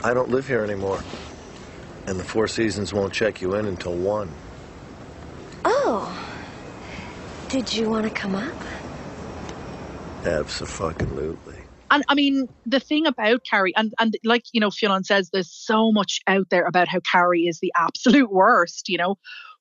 I 0.04 0.14
don't 0.14 0.30
live 0.30 0.46
here 0.46 0.64
anymore. 0.64 1.00
And 2.06 2.18
the 2.18 2.24
Four 2.24 2.48
Seasons 2.48 2.92
won't 2.92 3.12
check 3.12 3.40
you 3.40 3.54
in 3.54 3.66
until 3.66 3.94
1. 3.94 4.28
Oh. 5.64 6.28
Did 7.48 7.72
you 7.72 7.88
want 7.88 8.04
to 8.04 8.10
come 8.10 8.34
up? 8.34 8.54
Absolutely. 10.24 11.58
And 11.90 12.02
I 12.08 12.14
mean, 12.14 12.48
the 12.64 12.80
thing 12.80 13.06
about 13.06 13.44
Carrie, 13.48 13.74
and, 13.76 13.92
and 14.00 14.16
like, 14.24 14.44
you 14.52 14.60
know, 14.60 14.70
Fionn 14.70 15.04
says, 15.04 15.30
there's 15.30 15.52
so 15.52 15.92
much 15.92 16.20
out 16.26 16.48
there 16.50 16.64
about 16.64 16.88
how 16.88 17.00
Carrie 17.00 17.42
is 17.42 17.60
the 17.60 17.72
absolute 17.76 18.32
worst, 18.32 18.88
you 18.88 18.98
know. 18.98 19.16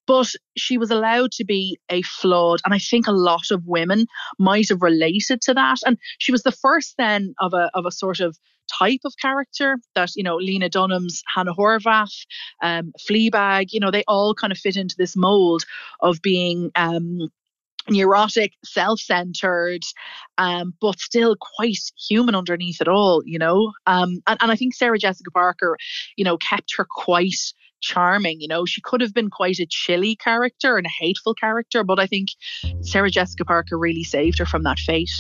But 0.08 0.32
she 0.58 0.78
was 0.78 0.90
allowed 0.90 1.32
to 1.34 1.46
be 1.46 1.78
a 1.90 2.02
flawed, 2.02 2.62
and 2.66 2.74
I 2.74 2.80
think 2.80 3.08
a 3.08 3.12
lot 3.12 3.52
of 3.52 3.68
women 3.68 4.08
might 4.40 4.70
have 4.70 4.82
related 4.82 5.42
to 5.42 5.54
that. 5.54 5.78
And 5.86 5.98
she 6.18 6.32
was 6.32 6.42
the 6.42 6.52
first 6.52 6.96
then 6.98 7.36
of 7.40 7.54
a 7.54 7.70
of 7.76 7.86
a 7.86 7.92
sort 7.92 8.20
of 8.20 8.36
type 8.80 9.02
of 9.06 9.14
character 9.22 9.78
that 9.96 10.10
you 10.16 10.24
know 10.24 10.38
Lena 10.38 10.70
Dunham's 10.70 11.24
Hannah 11.34 11.54
Horvath, 11.54 12.26
um, 12.62 12.94
Fleabag, 13.00 13.68
you 13.72 13.80
know 13.80 13.92
they 13.92 14.04
all 14.08 14.34
kind 14.34 14.52
of 14.52 14.58
fit 14.58 14.78
into 14.78 14.96
this 14.98 15.16
mold 15.16 15.64
of 16.00 16.22
being 16.22 16.72
um, 16.76 17.30
neurotic, 17.90 18.54
self-centered, 18.64 19.84
um, 20.38 20.74
but 20.80 21.00
still 21.00 21.36
quite 21.58 21.80
human 21.98 22.36
underneath 22.36 22.82
it 22.82 22.88
all, 22.88 23.22
you 23.26 23.40
know. 23.40 23.74
Um, 23.88 24.22
and, 24.28 24.38
and 24.42 24.52
I 24.52 24.56
think 24.56 24.74
Sarah 24.74 25.00
Jessica 25.00 25.32
Parker, 25.32 25.78
you 26.16 26.24
know, 26.24 26.38
kept 26.38 26.76
her 26.78 26.86
quite 26.90 27.54
charming. 27.82 28.40
You 28.40 28.48
know, 28.48 28.66
she 28.66 28.82
could 28.82 29.02
have 29.02 29.14
been 29.14 29.30
quite 29.30 29.60
a 29.60 29.66
chilly 29.68 30.16
character 30.16 30.78
and 30.78 30.86
a 30.86 30.92
hateful 31.00 31.34
character, 31.34 31.84
but 31.84 32.00
I 32.00 32.08
think 32.08 32.30
Sarah 32.82 33.12
Jessica 33.12 33.46
Parker 33.46 33.78
really 33.78 34.04
saved 34.04 34.38
her 34.40 34.46
from 34.46 34.64
that 34.64 34.80
fate. 34.80 35.12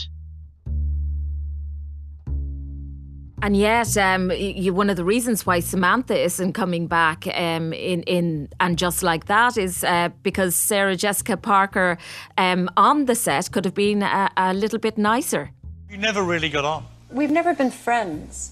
And 3.43 3.57
yet, 3.57 3.97
um, 3.97 4.31
you, 4.31 4.71
one 4.71 4.91
of 4.91 4.97
the 4.97 5.03
reasons 5.03 5.47
why 5.47 5.61
Samantha 5.61 6.15
isn't 6.15 6.53
coming 6.53 6.85
back 6.85 7.25
um, 7.25 7.73
in 7.73 8.03
in 8.03 8.49
and 8.59 8.77
just 8.77 9.01
like 9.01 9.25
that 9.25 9.57
is 9.57 9.83
uh, 9.83 10.09
because 10.21 10.55
Sarah 10.55 10.95
Jessica 10.95 11.37
Parker 11.37 11.97
um, 12.37 12.69
on 12.77 13.05
the 13.05 13.15
set 13.15 13.51
could 13.51 13.65
have 13.65 13.73
been 13.73 14.03
a, 14.03 14.29
a 14.37 14.53
little 14.53 14.77
bit 14.77 14.97
nicer. 14.97 15.49
You 15.89 15.97
never 15.97 16.21
really 16.23 16.49
got 16.49 16.65
on. 16.65 16.85
We've 17.09 17.31
never 17.31 17.55
been 17.55 17.71
friends. 17.71 18.51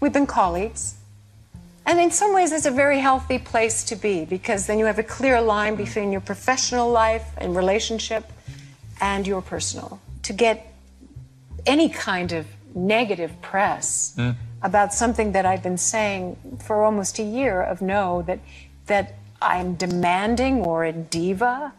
We've 0.00 0.12
been 0.12 0.26
colleagues. 0.26 0.94
And 1.84 2.00
in 2.00 2.10
some 2.10 2.32
ways, 2.32 2.50
it's 2.52 2.66
a 2.66 2.70
very 2.70 2.98
healthy 2.98 3.38
place 3.38 3.84
to 3.84 3.96
be 3.96 4.24
because 4.24 4.66
then 4.66 4.78
you 4.78 4.86
have 4.86 4.98
a 4.98 5.02
clear 5.04 5.40
line 5.42 5.74
between 5.74 6.12
your 6.12 6.20
professional 6.22 6.90
life 6.90 7.26
and 7.36 7.54
relationship 7.54 8.24
and 9.00 9.26
your 9.26 9.42
personal. 9.42 10.00
To 10.22 10.32
get 10.32 10.72
any 11.66 11.88
kind 11.88 12.32
of 12.32 12.46
negative 12.74 13.40
press 13.42 14.14
mm. 14.16 14.34
about 14.62 14.92
something 14.92 15.32
that 15.32 15.46
I've 15.46 15.62
been 15.62 15.78
saying 15.78 16.58
for 16.64 16.82
almost 16.82 17.18
a 17.18 17.22
year 17.22 17.62
of 17.62 17.82
no, 17.82 18.22
that, 18.22 18.40
that 18.86 19.14
I'm 19.40 19.74
demanding 19.74 20.64
or 20.64 20.84
a 20.84 20.92
diva. 20.92 21.72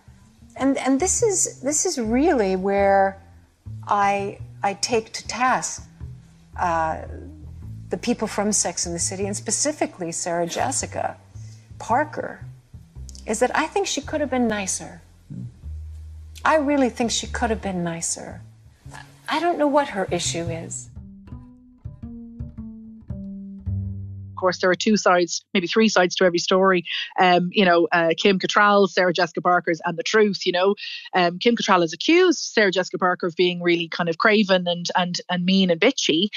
And, 0.56 0.78
and 0.78 1.00
this, 1.00 1.24
is, 1.24 1.62
this 1.62 1.86
is 1.86 1.98
really 2.00 2.56
where 2.56 3.22
I, 3.88 4.40
I 4.62 4.76
take 4.76 5.14
to 5.14 5.28
task 5.28 5.88
uh, 6.60 7.02
the 7.90 7.98
people 7.98 8.28
from 8.28 8.52
Sex 8.52 8.86
and 8.86 8.96
the 8.96 9.00
City, 9.00 9.26
and 9.26 9.36
specifically 9.36 10.12
Sarah 10.12 10.48
Jessica 10.48 11.18
Parker, 11.80 12.46
is 13.26 13.40
that 13.40 13.56
I 13.56 13.68
think 13.68 13.88
she 13.88 14.02
could 14.02 14.20
have 14.20 14.30
been 14.30 14.48
nicer. 14.48 15.02
I 16.44 16.56
really 16.56 16.90
think 16.90 17.12
she 17.12 17.28
could 17.28 17.50
have 17.50 17.62
been 17.62 17.84
nicer. 17.84 18.42
I 19.30 19.40
don't 19.40 19.58
know 19.58 19.68
what 19.68 19.88
her 19.90 20.08
issue 20.12 20.44
is. 20.44 20.90
Of 24.32 24.38
course, 24.38 24.60
there 24.60 24.70
are 24.70 24.76
two 24.76 24.98
sides, 24.98 25.46
maybe 25.54 25.68
three 25.68 25.88
sides 25.88 26.16
to 26.16 26.26
every 26.26 26.40
story. 26.40 26.84
Um, 27.18 27.50
you 27.54 27.64
know, 27.64 27.88
uh, 27.94 28.10
Kim 28.18 28.40
Cattrall, 28.40 28.90
Sarah 28.90 29.14
Jessica 29.14 29.42
Parker's, 29.42 29.80
and 29.86 29.98
the 29.98 30.04
truth. 30.04 30.46
You 30.46 30.52
know, 30.52 30.76
um, 31.16 31.40
Kim 31.40 31.56
Cattrall 31.56 31.80
has 31.80 31.94
accused 31.94 32.40
Sarah 32.40 32.72
Jessica 32.72 32.98
Parker 32.98 33.28
of 33.28 33.36
being 33.38 33.62
really 33.62 33.88
kind 33.88 34.10
of 34.10 34.18
craven 34.18 34.68
and 34.68 34.88
and 34.98 35.22
and 35.30 35.46
mean 35.46 35.70
and 35.70 35.80
bitchy, 35.80 36.28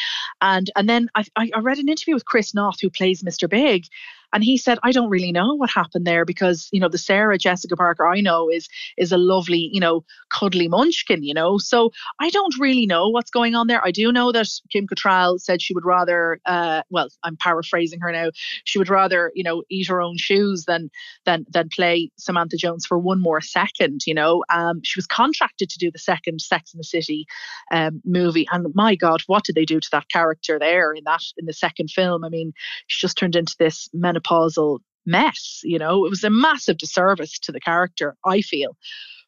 and 0.40 0.70
and 0.76 0.88
then 0.88 1.08
I, 1.16 1.24
I 1.36 1.58
read 1.60 1.78
an 1.78 1.88
interview 1.88 2.14
with 2.14 2.24
Chris 2.24 2.54
Noth, 2.54 2.80
who 2.80 2.90
plays 2.90 3.24
Mr. 3.24 3.50
Big, 3.50 3.86
and 4.32 4.44
he 4.44 4.56
said, 4.56 4.78
I 4.82 4.92
don't 4.92 5.10
really 5.10 5.32
know 5.32 5.54
what 5.54 5.70
happened 5.70 6.06
there 6.06 6.24
because, 6.24 6.68
you 6.72 6.80
know, 6.80 6.88
the 6.88 6.98
Sarah 6.98 7.38
Jessica 7.38 7.76
Parker 7.76 8.06
I 8.06 8.20
know 8.20 8.48
is 8.50 8.68
is 8.96 9.12
a 9.12 9.18
lovely, 9.18 9.70
you 9.72 9.80
know, 9.80 10.04
cuddly 10.30 10.68
munchkin, 10.68 11.22
you 11.22 11.34
know. 11.34 11.58
So 11.58 11.90
I 12.20 12.30
don't 12.30 12.58
really 12.58 12.86
know 12.86 13.08
what's 13.08 13.30
going 13.30 13.54
on 13.54 13.66
there. 13.66 13.84
I 13.84 13.90
do 13.90 14.12
know 14.12 14.32
that 14.32 14.48
Kim 14.70 14.86
Cattrall 14.86 15.40
said 15.40 15.62
she 15.62 15.74
would 15.74 15.84
rather 15.84 16.40
uh 16.46 16.82
well, 16.90 17.08
I'm 17.22 17.36
paraphrasing 17.36 18.00
her 18.00 18.12
now, 18.12 18.30
she 18.64 18.78
would 18.78 18.88
rather, 18.88 19.32
you 19.34 19.44
know, 19.44 19.62
eat 19.70 19.88
her 19.88 20.00
own 20.00 20.16
shoes 20.16 20.64
than 20.66 20.90
than 21.24 21.46
than 21.50 21.68
play 21.68 22.10
Samantha 22.16 22.56
Jones 22.56 22.86
for 22.86 22.98
one 22.98 23.20
more 23.20 23.40
second, 23.40 24.02
you 24.06 24.14
know. 24.14 24.44
Um 24.50 24.80
she 24.82 24.98
was 24.98 25.06
contracted 25.06 25.70
to 25.70 25.78
do 25.78 25.90
the 25.90 25.98
second 25.98 26.40
Sex 26.40 26.74
in 26.74 26.78
the 26.78 26.84
City 26.84 27.26
um 27.70 28.00
movie. 28.04 28.46
And 28.50 28.74
my 28.74 28.94
God, 28.96 29.22
what 29.26 29.44
did 29.44 29.54
they 29.54 29.64
do 29.64 29.80
to 29.80 29.88
that 29.92 30.08
character 30.08 30.58
there 30.58 30.92
in 30.92 31.04
that 31.04 31.22
in 31.36 31.46
the 31.46 31.52
second 31.52 31.90
film? 31.90 32.24
I 32.24 32.28
mean, 32.28 32.52
she 32.86 33.00
just 33.00 33.16
turned 33.16 33.36
into 33.36 33.56
this 33.58 33.88
men 33.92 34.15
menopausal 34.20 34.78
mess. 35.04 35.60
You 35.64 35.78
know, 35.78 36.04
it 36.04 36.10
was 36.10 36.24
a 36.24 36.30
massive 36.30 36.78
disservice 36.78 37.38
to 37.40 37.52
the 37.52 37.60
character. 37.60 38.16
I 38.24 38.40
feel. 38.40 38.76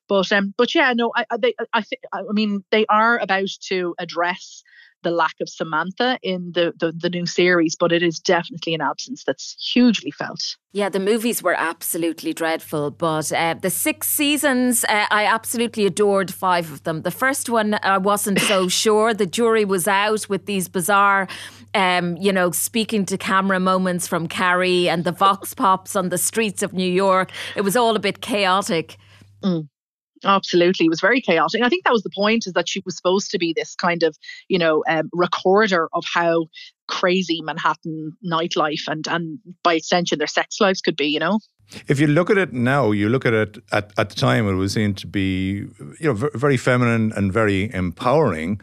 But 0.09 0.33
um, 0.33 0.55
but 0.57 0.75
yeah, 0.75 0.93
no, 0.97 1.13
I, 1.15 1.25
I 1.31 1.37
they, 1.37 1.55
I 1.73 1.83
I 2.13 2.23
mean, 2.33 2.65
they 2.71 2.87
are 2.87 3.19
about 3.19 3.49
to 3.69 3.95
address 3.99 4.63
the 5.03 5.11
lack 5.11 5.35
of 5.41 5.49
Samantha 5.49 6.19
in 6.23 6.53
the, 6.55 6.73
the, 6.79 6.93
the 6.93 7.11
new 7.11 7.27
series, 7.27 7.77
but 7.77 7.93
it 7.93 8.03
is 8.03 8.19
definitely 8.19 8.75
an 8.75 8.81
absence 8.81 9.25
that's 9.25 9.57
hugely 9.73 10.11
felt. 10.11 10.57
Yeah, 10.73 10.89
the 10.89 11.01
movies 11.01 11.43
were 11.43 11.55
absolutely 11.55 12.33
dreadful, 12.35 12.91
but 12.91 13.33
uh, 13.33 13.55
the 13.55 13.71
six 13.71 14.09
seasons, 14.09 14.85
uh, 14.85 15.07
I 15.11 15.25
absolutely 15.25 15.87
adored 15.87 16.33
five 16.33 16.71
of 16.71 16.83
them. 16.83 17.03
The 17.03 17.11
first 17.11 17.49
one, 17.49 17.79
I 17.83 17.99
wasn't 17.99 18.41
so 18.41 18.69
sure. 18.83 19.15
The 19.15 19.27
jury 19.27 19.65
was 19.65 19.89
out 19.89 20.29
with 20.29 20.47
these 20.47 20.69
bizarre 20.69 21.29
um, 21.75 22.17
you 22.17 22.33
know, 22.33 22.51
speaking 22.51 23.05
to 23.07 23.19
camera 23.19 23.61
moments 23.61 24.07
from 24.09 24.27
Carrie 24.27 24.89
and 24.89 25.05
the 25.05 25.13
Vox 25.13 25.55
Pops 25.59 25.97
on 25.97 26.09
the 26.09 26.19
streets 26.19 26.63
of 26.63 26.73
New 26.73 26.91
York. 26.91 27.31
It 27.57 27.63
was 27.63 27.77
all 27.77 27.95
a 27.97 28.01
bit 28.01 28.21
chaotic. 28.21 28.97
Mm. 29.43 29.69
Absolutely, 30.25 30.87
it 30.87 30.91
was 30.91 31.01
very 31.01 31.21
chaotic. 31.21 31.63
I 31.63 31.69
think 31.69 31.85
that 31.85 31.93
was 31.93 32.03
the 32.03 32.11
point: 32.15 32.47
is 32.47 32.53
that 32.55 32.69
she 32.69 32.83
was 32.85 32.97
supposed 32.97 33.31
to 33.31 33.39
be 33.39 33.53
this 33.55 33.75
kind 33.75 34.03
of, 34.03 34.17
you 34.49 34.59
know, 34.59 34.83
um, 34.89 35.09
recorder 35.13 35.89
of 35.93 36.05
how 36.13 36.47
crazy 36.89 37.41
Manhattan 37.43 38.13
nightlife 38.25 38.89
and 38.89 39.07
and 39.09 39.39
by 39.63 39.75
extension 39.75 40.19
their 40.19 40.27
sex 40.27 40.61
lives 40.61 40.81
could 40.81 40.97
be, 40.97 41.07
you 41.07 41.21
know. 41.21 41.39
If 41.87 42.01
you 42.01 42.07
look 42.07 42.31
at 42.31 42.39
it 42.39 42.53
now, 42.53 42.93
you 42.93 43.11
look 43.11 43.27
at 43.27 43.35
it 43.35 43.59
at, 43.73 43.93
at 43.99 44.09
the 44.09 44.15
time, 44.15 44.49
it 44.49 44.55
was 44.55 44.73
seen 44.73 44.95
to 44.95 45.07
be 45.07 45.67
you 46.01 46.13
know 46.13 46.15
very 46.15 46.57
feminine 46.57 47.13
and 47.15 47.33
very 47.33 47.73
empowering. 47.75 48.61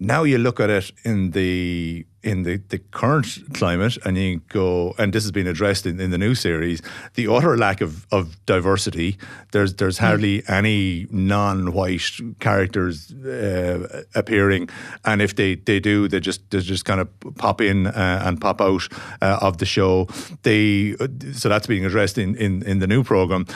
Now 0.00 0.24
you 0.24 0.38
look 0.38 0.60
at 0.60 0.70
it 0.70 0.92
in 1.04 1.30
the 1.32 2.04
in 2.22 2.42
the, 2.42 2.56
the 2.68 2.78
current 2.78 3.26
climate, 3.54 3.96
and 4.04 4.18
you 4.18 4.40
go, 4.48 4.94
and 4.98 5.12
this 5.12 5.22
has 5.22 5.30
been 5.30 5.46
addressed 5.46 5.86
in, 5.86 6.00
in 6.00 6.10
the 6.10 6.18
new 6.18 6.34
series, 6.34 6.82
the 7.14 7.28
utter 7.28 7.56
lack 7.56 7.80
of, 7.80 8.06
of 8.10 8.44
diversity. 8.44 9.16
There's 9.52 9.74
there's 9.74 9.98
hmm. 9.98 10.04
hardly 10.04 10.42
mm. 10.42 10.50
any 10.50 11.06
non-white 11.10 12.10
characters 12.40 13.12
uh, 13.12 14.02
appearing, 14.14 14.68
and 15.04 15.22
if 15.22 15.36
they, 15.36 15.54
they 15.54 15.78
do, 15.80 16.08
they 16.08 16.20
just 16.20 16.50
they 16.50 16.60
just 16.60 16.84
kind 16.84 17.00
of 17.00 17.08
pop 17.36 17.60
in 17.60 17.67
uh, 17.68 18.22
and 18.24 18.40
pop 18.40 18.60
out 18.60 18.88
uh, 19.20 19.38
of 19.40 19.58
the 19.58 19.66
show. 19.66 20.08
They 20.42 20.94
so 21.32 21.48
that's 21.48 21.66
being 21.66 21.84
addressed 21.84 22.18
in, 22.18 22.34
in, 22.36 22.62
in 22.62 22.78
the 22.78 22.86
new 22.86 23.04
program. 23.04 23.46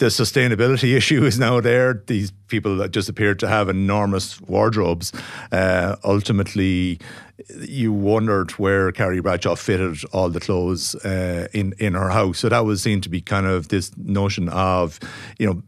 The 0.00 0.06
sustainability 0.06 0.96
issue 1.00 1.24
is 1.24 1.38
now 1.38 1.60
there. 1.60 2.02
These 2.06 2.32
people 2.48 2.76
that 2.78 2.90
just 2.90 3.08
appear 3.08 3.34
to 3.36 3.46
have 3.46 3.68
enormous 3.68 4.40
wardrobes 4.40 5.12
uh, 5.52 5.96
ultimately 6.02 6.98
you 7.60 7.92
wondered 7.92 8.50
where 8.52 8.92
Carrie 8.92 9.20
Bradshaw 9.20 9.54
fitted 9.54 10.04
all 10.12 10.28
the 10.28 10.40
clothes 10.40 10.94
uh, 10.96 11.48
in 11.52 11.74
in 11.78 11.94
her 11.94 12.10
house. 12.10 12.38
So 12.38 12.48
that 12.48 12.64
was 12.64 12.82
seen 12.82 13.00
to 13.02 13.08
be 13.08 13.20
kind 13.20 13.46
of 13.46 13.68
this 13.68 13.90
notion 13.96 14.48
of 14.50 14.98
you 15.38 15.46
know 15.46 15.62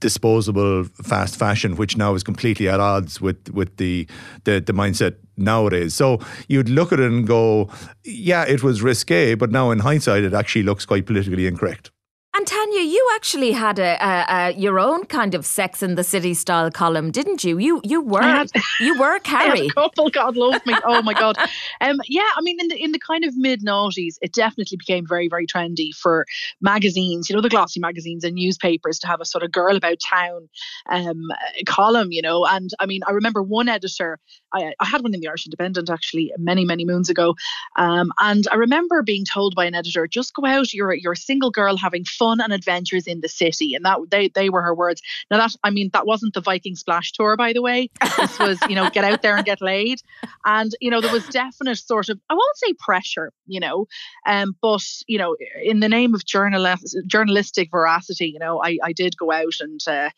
disposable 0.00 0.84
fast 0.84 1.36
fashion, 1.36 1.76
which 1.76 1.96
now 1.96 2.14
is 2.14 2.22
completely 2.22 2.68
at 2.68 2.80
odds 2.80 3.20
with 3.20 3.50
with 3.50 3.76
the 3.76 4.06
the, 4.44 4.60
the 4.60 4.72
mindset 4.72 5.16
nowadays. 5.36 5.94
So 5.94 6.20
you'd 6.48 6.68
look 6.68 6.92
at 6.92 7.00
it 7.00 7.10
and 7.10 7.26
go, 7.26 7.70
yeah, 8.04 8.44
it 8.44 8.62
was 8.62 8.82
risque, 8.82 9.34
but 9.34 9.50
now 9.50 9.70
in 9.70 9.78
hindsight, 9.78 10.24
it 10.24 10.34
actually 10.34 10.64
looks 10.64 10.84
quite 10.84 11.06
politically 11.06 11.46
incorrect. 11.46 11.90
And 12.38 12.46
Tanya, 12.46 12.82
you 12.82 13.04
actually 13.16 13.50
had 13.50 13.80
a, 13.80 13.98
a, 14.00 14.26
a, 14.28 14.52
your 14.52 14.78
own 14.78 15.06
kind 15.06 15.34
of 15.34 15.44
Sex 15.44 15.82
in 15.82 15.96
the 15.96 16.04
City 16.04 16.34
style 16.34 16.70
column, 16.70 17.10
didn't 17.10 17.42
you? 17.42 17.58
You 17.58 17.80
you 17.82 18.00
were 18.00 18.22
had, 18.22 18.52
you 18.78 18.96
were 18.96 19.18
Carrie. 19.24 19.66
a 19.66 19.70
couple, 19.70 20.08
God 20.08 20.36
love 20.36 20.64
me. 20.64 20.74
Oh 20.84 21.02
my 21.02 21.14
God. 21.14 21.36
Um, 21.80 22.00
yeah, 22.06 22.30
I 22.36 22.40
mean, 22.42 22.60
in 22.60 22.68
the 22.68 22.76
in 22.76 22.92
the 22.92 23.00
kind 23.00 23.24
of 23.24 23.36
mid 23.36 23.62
noughties, 23.62 24.18
it 24.22 24.32
definitely 24.32 24.76
became 24.76 25.04
very 25.04 25.26
very 25.26 25.48
trendy 25.48 25.92
for 25.92 26.26
magazines, 26.60 27.28
you 27.28 27.34
know, 27.34 27.42
the 27.42 27.48
glossy 27.48 27.80
magazines 27.80 28.22
and 28.22 28.36
newspapers 28.36 29.00
to 29.00 29.08
have 29.08 29.20
a 29.20 29.24
sort 29.24 29.42
of 29.42 29.50
girl 29.50 29.74
about 29.74 29.98
town 29.98 30.48
um, 30.88 31.32
column, 31.66 32.12
you 32.12 32.22
know. 32.22 32.46
And 32.46 32.70
I 32.78 32.86
mean, 32.86 33.00
I 33.08 33.10
remember 33.10 33.42
one 33.42 33.68
editor. 33.68 34.20
I, 34.52 34.74
I 34.78 34.84
had 34.86 35.02
one 35.02 35.12
in 35.12 35.20
the 35.20 35.26
Irish 35.26 35.44
Independent 35.44 35.90
actually 35.90 36.32
many 36.38 36.64
many 36.64 36.84
moons 36.84 37.10
ago, 37.10 37.34
um, 37.74 38.12
and 38.20 38.46
I 38.52 38.54
remember 38.54 39.02
being 39.02 39.24
told 39.24 39.56
by 39.56 39.64
an 39.64 39.74
editor, 39.74 40.06
just 40.06 40.34
go 40.34 40.46
out. 40.46 40.72
You're 40.72 40.94
you're 40.94 41.14
a 41.14 41.16
single 41.16 41.50
girl 41.50 41.76
having 41.76 42.04
fun 42.04 42.27
fun 42.28 42.40
and 42.40 42.52
adventures 42.52 43.06
in 43.06 43.20
the 43.20 43.28
city. 43.28 43.74
And 43.74 43.84
that 43.84 43.98
they 44.10 44.28
they 44.28 44.50
were 44.50 44.62
her 44.62 44.74
words. 44.74 45.00
Now 45.30 45.38
that 45.38 45.54
I 45.64 45.70
mean 45.70 45.90
that 45.92 46.06
wasn't 46.06 46.34
the 46.34 46.40
Viking 46.40 46.76
Splash 46.76 47.12
tour, 47.12 47.36
by 47.36 47.52
the 47.52 47.62
way. 47.62 47.90
This 48.18 48.38
was, 48.38 48.58
you 48.68 48.74
know, 48.74 48.90
get 48.90 49.04
out 49.04 49.22
there 49.22 49.36
and 49.36 49.44
get 49.44 49.60
laid. 49.60 50.02
And, 50.44 50.72
you 50.80 50.90
know, 50.90 51.00
there 51.00 51.12
was 51.12 51.26
definite 51.28 51.78
sort 51.78 52.08
of 52.08 52.20
I 52.28 52.34
won't 52.34 52.56
say 52.56 52.74
pressure, 52.78 53.32
you 53.46 53.60
know, 53.60 53.86
um, 54.26 54.56
but 54.60 54.84
you 55.06 55.18
know, 55.18 55.36
in 55.62 55.80
the 55.80 55.88
name 55.88 56.14
of 56.14 56.24
journalist 56.24 56.96
journalistic 57.06 57.70
veracity, 57.70 58.28
you 58.28 58.38
know, 58.38 58.62
I, 58.62 58.78
I 58.82 58.92
did 58.92 59.16
go 59.16 59.32
out 59.32 59.54
and 59.60 59.80
uh, 59.86 60.10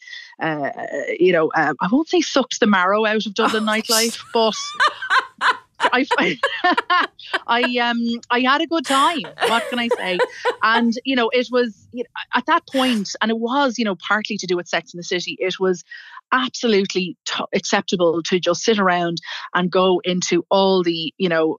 uh, 0.42 0.70
you 1.18 1.32
know, 1.32 1.50
uh, 1.54 1.74
I 1.80 1.88
won't 1.90 2.08
say 2.08 2.20
sucked 2.20 2.60
the 2.60 2.66
marrow 2.66 3.04
out 3.06 3.26
of 3.26 3.34
Dublin 3.34 3.64
oh, 3.68 3.72
nightlife, 3.72 4.20
but 4.32 4.54
I, 5.92 6.38
I 7.46 7.78
um 7.78 7.98
I 8.30 8.40
had 8.40 8.60
a 8.60 8.66
good 8.66 8.86
time. 8.86 9.22
What 9.48 9.64
can 9.68 9.78
I 9.78 9.88
say? 9.88 10.18
And 10.62 10.92
you 11.04 11.16
know, 11.16 11.30
it 11.30 11.48
was 11.50 11.88
you 11.92 12.04
know, 12.04 12.08
at 12.34 12.46
that 12.46 12.66
point, 12.70 13.10
and 13.20 13.30
it 13.30 13.38
was 13.38 13.78
you 13.78 13.84
know 13.84 13.96
partly 13.96 14.36
to 14.38 14.46
do 14.46 14.56
with 14.56 14.68
Sex 14.68 14.94
in 14.94 14.98
the 14.98 15.04
City. 15.04 15.36
It 15.38 15.58
was 15.58 15.84
absolutely 16.32 17.16
t- 17.24 17.44
acceptable 17.54 18.22
to 18.24 18.38
just 18.38 18.62
sit 18.62 18.78
around 18.78 19.18
and 19.54 19.70
go 19.70 20.00
into 20.04 20.44
all 20.50 20.82
the 20.82 21.12
you 21.18 21.28
know 21.28 21.58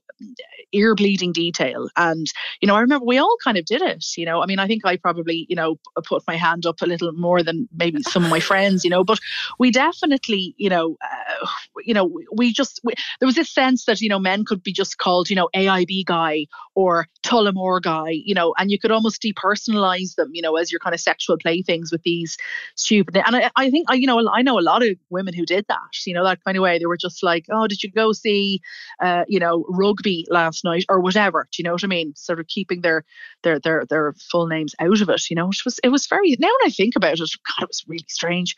ear 0.72 0.94
bleeding 0.94 1.32
detail. 1.32 1.88
And 1.96 2.26
you 2.60 2.66
know 2.66 2.74
i 2.74 2.80
remember 2.80 3.04
we 3.04 3.18
all 3.18 3.36
kind 3.44 3.58
of 3.58 3.64
did 3.64 3.82
it 3.82 4.04
you 4.16 4.24
know? 4.24 4.42
I 4.42 4.46
mean 4.46 4.58
i 4.58 4.66
think 4.66 4.84
i 4.84 4.96
probably 4.96 5.46
you 5.48 5.56
know 5.56 5.78
put 6.04 6.22
my 6.26 6.36
hand 6.36 6.66
up 6.66 6.80
a 6.80 6.86
little 6.86 7.12
more 7.12 7.42
than 7.42 7.68
maybe 7.74 8.02
some 8.08 8.24
of 8.24 8.30
my 8.30 8.40
friends 8.40 8.84
you 8.84 8.90
know? 8.90 9.04
But 9.04 9.18
we 9.58 9.70
definitely 9.70 10.54
you 10.56 10.70
know 10.70 10.96
uh, 11.02 11.46
you 11.84 11.94
know 11.94 12.10
we 12.32 12.52
just 12.52 12.80
we, 12.84 12.94
there 13.20 13.26
was 13.26 13.34
this 13.34 13.50
sense 13.50 13.84
that 13.84 14.00
you 14.00 14.08
know 14.08 14.18
men 14.18 14.44
could 14.44 14.62
be 14.62 14.72
just 14.72 14.98
called 14.98 15.28
you 15.28 15.36
know 15.36 15.48
aib 15.54 16.04
guy 16.06 16.46
or 16.74 17.06
tullamore 17.22 17.82
guy 17.82 18.10
you 18.10 18.34
know? 18.34 18.54
And 18.58 18.70
you 18.70 18.78
could 18.78 18.90
almost 18.90 19.22
depersonalize 19.22 20.14
them 20.14 20.30
you 20.32 20.42
know 20.42 20.56
as 20.56 20.70
your 20.70 20.80
kind 20.80 20.94
of 20.94 21.00
sexual 21.00 21.36
playthings 21.36 21.92
with 21.92 22.02
these 22.02 22.36
stupid 22.76 23.16
and 23.16 23.36
i, 23.36 23.50
I 23.56 23.70
think 23.70 23.88
you 23.92 24.06
know 24.06 24.28
i 24.32 24.42
know 24.42 24.56
a 24.62 24.70
lot 24.70 24.82
of 24.82 24.96
women 25.10 25.34
who 25.34 25.44
did 25.44 25.66
that 25.68 26.06
you 26.06 26.14
know 26.14 26.24
that 26.24 26.42
kind 26.44 26.56
of 26.56 26.62
way. 26.62 26.78
They 26.78 26.86
were 26.86 26.96
just 26.96 27.22
like 27.22 27.46
oh 27.50 27.66
did 27.66 27.82
you 27.82 27.90
go 27.90 28.12
see 28.12 28.60
uh, 29.00 29.24
you 29.28 29.40
know 29.40 29.64
rugby 29.68 30.26
last 30.30 30.64
night 30.64 30.84
or 30.88 31.00
whatever? 31.00 31.48
Do 31.50 31.62
you 31.62 31.64
know 31.64 31.72
what 31.72 31.84
i 31.84 31.88
mean? 31.88 32.14
Sort 32.16 32.40
of 32.40 32.46
keeping 32.46 32.80
their 32.80 33.04
their 33.42 33.58
their 33.58 33.84
their 33.86 34.14
full 34.30 34.46
names 34.46 34.74
out 34.78 35.00
of 35.00 35.08
it 35.08 35.30
you 35.30 35.36
know 35.36 35.48
it 35.50 35.64
was 35.64 35.80
it 35.82 35.88
was 35.88 36.06
very 36.06 36.36
now 36.38 36.48
when 36.48 36.68
i 36.68 36.70
think 36.70 36.96
about 36.96 37.14
it 37.14 37.18
god 37.18 37.62
it 37.62 37.68
was 37.68 37.84
really 37.86 38.04
strange. 38.08 38.56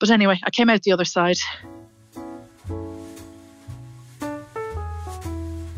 But 0.00 0.10
anyway 0.10 0.40
i 0.44 0.50
came 0.50 0.70
out 0.70 0.82
the 0.82 0.92
other 0.92 1.04
side. 1.04 1.38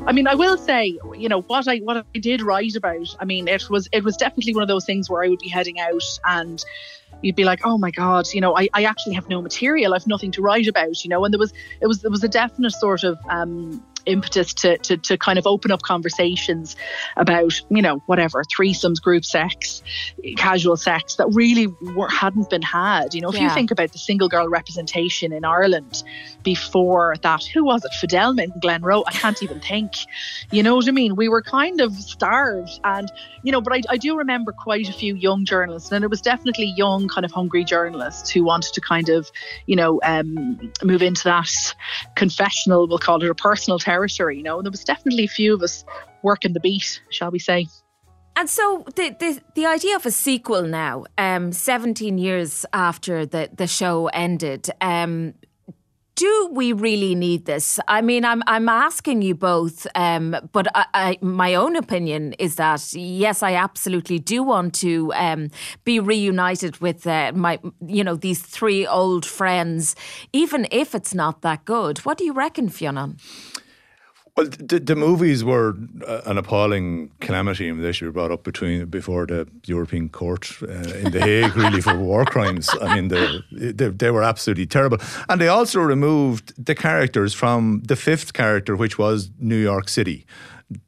I 0.07 0.12
mean, 0.12 0.29
I 0.29 0.37
will 0.37 0.57
say, 0.57 0.96
you 1.16 1.29
know, 1.29 1.42
what 1.42 1.66
I 1.66 1.79
what 1.79 1.96
I 1.96 2.18
did 2.18 2.40
write 2.40 2.77
about. 2.77 3.16
I 3.18 3.24
mean, 3.24 3.48
it 3.48 3.68
was 3.68 3.88
it 3.90 4.05
was 4.05 4.16
definitely 4.16 4.55
one 4.55 4.62
of 4.62 4.68
those 4.68 4.85
things 4.85 5.11
where 5.11 5.24
I 5.24 5.29
would 5.29 5.40
be 5.40 5.48
heading 5.48 5.81
out 5.81 6.03
and 6.24 6.64
you'd 7.22 7.37
be 7.37 7.44
like, 7.44 7.61
oh 7.64 7.79
my 7.79 7.90
god, 7.90 8.26
you 8.33 8.40
know, 8.40 8.57
I, 8.57 8.68
I 8.74 8.85
actually 8.85 9.14
have 9.14 9.29
no 9.29 9.42
material. 9.42 9.94
I've 9.94 10.07
nothing 10.07 10.31
to 10.33 10.42
write 10.42 10.66
about, 10.68 11.05
you 11.05 11.11
know. 11.11 11.24
And 11.24 11.33
there 11.33 11.38
was 11.38 11.52
it 11.81 11.87
was 11.87 12.02
there 12.02 12.11
was 12.11 12.24
a 12.24 12.29
definite 12.29 12.72
sort 12.72 13.05
of 13.05 13.18
um, 13.29 13.83
impetus 14.07 14.55
to, 14.55 14.79
to, 14.79 14.97
to 14.97 15.19
kind 15.19 15.38
of 15.38 15.47
open 15.47 15.71
up 15.71 15.83
conversations 15.83 16.77
about, 17.16 17.61
you 17.69 17.83
know, 17.83 18.03
whatever, 18.07 18.42
threesomes, 18.45 19.03
group 19.03 19.25
sex, 19.25 19.83
casual 20.37 20.77
sex 20.77 21.16
that 21.16 21.29
really 21.33 21.66
were, 21.97 22.09
hadn't 22.09 22.49
been 22.49 22.62
had. 22.62 23.14
You 23.14 23.21
know, 23.21 23.29
if 23.29 23.35
yeah. 23.35 23.42
you 23.42 23.51
think 23.51 23.71
about 23.71 23.92
the 23.92 23.99
single 23.99 24.29
girl 24.29 24.49
representation 24.49 25.33
in 25.33 25.45
Ireland 25.45 26.03
before 26.42 27.16
that, 27.23 27.45
who 27.45 27.64
was 27.64 27.85
it? 27.85 27.92
Fidelma 28.01 28.47
Glenroe? 28.62 29.03
I 29.07 29.12
can't 29.12 29.42
even 29.42 29.61
think. 29.61 29.92
You 30.53 30.62
know 30.62 30.77
what 30.77 30.88
I 30.88 30.92
mean? 30.92 31.16
We 31.16 31.29
were 31.29 31.42
kind 31.42 31.81
of 31.81 31.92
starved. 31.92 32.79
And, 32.85 33.11
you 33.42 33.53
know, 33.53 33.61
but 33.61 33.73
I, 33.73 33.83
I 33.90 33.97
do 33.97 34.16
remember 34.16 34.53
quite 34.53 34.88
a 34.88 34.92
few 34.92 35.16
young 35.16 35.45
journalists, 35.45 35.90
and 35.92 36.05
it 36.05 36.11
was 36.11 36.21
definitely 36.21 36.73
young, 36.77 37.09
kind 37.09 37.25
of 37.25 37.33
hungry 37.33 37.64
journalists 37.64 38.31
who 38.31 38.45
wanted 38.45 38.73
to 38.75 38.81
kind 38.81 39.09
of, 39.09 39.31
you 39.66 39.75
know, 39.77 40.01
um, 40.05 40.73
move 40.83 41.03
into 41.03 41.25
that 41.25 41.75
confessional, 42.14 42.87
we'll 42.87 42.99
call 42.99 43.23
it, 43.23 43.29
a 43.29 43.35
personal 43.35 43.79
territory 43.79 43.95
you 44.04 44.42
know. 44.42 44.62
There 44.62 44.70
was 44.70 44.85
definitely 44.85 45.24
a 45.24 45.28
few 45.28 45.54
of 45.54 45.62
us 45.62 45.85
working 46.22 46.52
the 46.52 46.61
beat, 46.61 47.00
shall 47.11 47.30
we 47.30 47.38
say. 47.38 47.66
And 48.37 48.50
so 48.50 48.85
the, 48.96 49.16
the 49.18 49.40
the 49.54 49.66
idea 49.66 49.96
of 49.96 50.04
a 50.04 50.11
sequel 50.11 50.62
now, 50.62 51.04
um, 51.16 51.52
17 51.52 52.18
years 52.18 52.66
after 52.72 53.24
the, 53.24 53.48
the 53.56 53.66
show 53.66 54.09
ended, 54.09 54.68
um, 54.82 55.32
do 56.16 56.48
we 56.52 56.72
really 56.72 57.14
need 57.14 57.44
this? 57.46 57.78
I 57.88 58.00
mean, 58.02 58.24
I'm 58.24 58.42
I'm 58.46 58.68
asking 58.68 59.22
you 59.22 59.35
both, 59.35 59.87
um, 59.94 60.37
but 60.52 60.66
I, 60.74 60.87
I, 60.94 61.18
my 61.20 61.54
own 61.54 61.76
opinion 61.76 62.35
is 62.38 62.56
that 62.56 62.92
yes, 62.94 63.42
I 63.42 63.54
absolutely 63.54 64.18
do 64.18 64.42
want 64.42 64.74
to 64.76 65.12
um, 65.14 65.50
be 65.85 66.00
reunited 66.00 66.78
with 66.78 67.06
uh, 67.06 67.32
my, 67.35 67.59
you 67.87 68.02
know, 68.02 68.16
these 68.16 68.40
three 68.42 68.87
old 68.87 69.24
friends, 69.24 69.94
even 70.32 70.66
if 70.70 70.94
it's 70.94 71.14
not 71.14 71.42
that 71.42 71.64
good. 71.64 71.98
What 71.98 72.18
do 72.18 72.24
you 72.24 72.32
reckon, 72.32 72.70
Fionn? 72.70 73.18
Well, 74.37 74.49
the, 74.49 74.81
the, 74.81 74.96
movies 74.96 75.42
were 75.44 75.75
uh, 76.07 76.20
an 76.27 76.37
appalling 76.37 77.11
calamity, 77.20 77.70
and 77.70 77.83
they 77.83 77.92
should 77.92 78.05
be 78.05 78.11
brought 78.11 78.31
up 78.31 78.44
between 78.44 78.85
before 78.85 79.25
the 79.25 79.49
European 79.64 80.11
Court 80.11 80.46
uh, 80.61 80.66
in 80.66 81.11
The 81.11 81.20
Hague, 81.22 81.57
really 81.57 81.81
for 81.81 81.96
war 81.96 82.27
crimes. 82.27 82.68
I 82.83 83.01
mean, 83.01 83.09
they 83.09 84.11
were 84.11 84.22
absolutely 84.22 84.66
terrible, 84.66 84.99
and 85.31 85.40
they 85.40 85.49
also 85.49 85.81
removed 85.81 86.53
the 86.62 86.75
characters 86.75 87.33
from 87.33 87.81
the 87.87 87.96
fifth 87.96 88.35
character, 88.35 88.77
which 88.77 88.99
was 88.99 89.31
New 89.38 89.57
York 89.57 89.88
City 89.88 90.27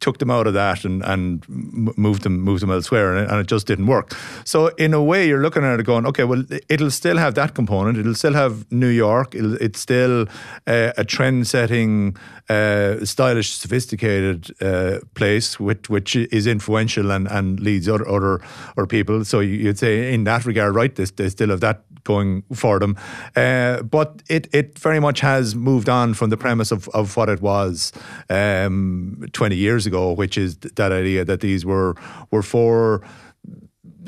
took 0.00 0.18
them 0.18 0.30
out 0.30 0.46
of 0.46 0.54
that 0.54 0.84
and, 0.84 1.04
and 1.04 1.44
moved 1.48 2.22
them 2.22 2.40
moved 2.40 2.62
them 2.62 2.70
elsewhere, 2.70 3.14
and 3.14 3.24
it, 3.24 3.30
and 3.30 3.40
it 3.40 3.46
just 3.46 3.66
didn't 3.66 3.86
work. 3.86 4.14
So 4.44 4.68
in 4.76 4.92
a 4.92 5.02
way, 5.02 5.26
you're 5.28 5.42
looking 5.42 5.64
at 5.64 5.78
it 5.78 5.86
going, 5.86 6.06
okay, 6.06 6.24
well, 6.24 6.44
it'll 6.68 6.90
still 6.90 7.16
have 7.16 7.34
that 7.34 7.54
component. 7.54 7.96
It'll 7.98 8.14
still 8.14 8.34
have 8.34 8.70
New 8.72 8.88
York. 8.88 9.34
It's 9.34 9.80
still 9.80 10.22
uh, 10.66 10.92
a 10.96 11.04
trend-setting, 11.04 12.16
uh, 12.48 13.04
stylish, 13.04 13.52
sophisticated 13.52 14.50
uh, 14.60 14.98
place, 15.14 15.60
which 15.60 15.88
which 15.88 16.16
is 16.16 16.46
influential 16.46 17.10
and, 17.12 17.28
and 17.28 17.60
leads 17.60 17.88
other 17.88 18.08
other, 18.08 18.40
other 18.76 18.86
people. 18.86 19.24
So 19.24 19.40
you'd 19.40 19.78
say 19.78 20.12
in 20.12 20.24
that 20.24 20.44
regard, 20.44 20.74
right? 20.74 20.94
They, 20.94 21.04
they 21.04 21.28
still 21.28 21.50
have 21.50 21.60
that 21.60 21.82
going 22.08 22.42
for 22.54 22.78
them. 22.78 22.96
Uh, 23.36 23.82
but 23.82 24.22
it, 24.28 24.48
it 24.52 24.78
very 24.78 24.98
much 24.98 25.20
has 25.20 25.54
moved 25.54 25.88
on 25.90 26.14
from 26.14 26.30
the 26.30 26.36
premise 26.38 26.72
of, 26.72 26.88
of 26.88 27.16
what 27.16 27.28
it 27.28 27.42
was 27.42 27.92
um, 28.30 29.24
20 29.32 29.54
years 29.54 29.67
ago, 29.76 30.12
which 30.12 30.38
is 30.38 30.56
that 30.58 30.92
idea 30.92 31.24
that 31.24 31.40
these 31.40 31.64
were 31.64 31.94
were 32.30 32.42
for 32.42 33.02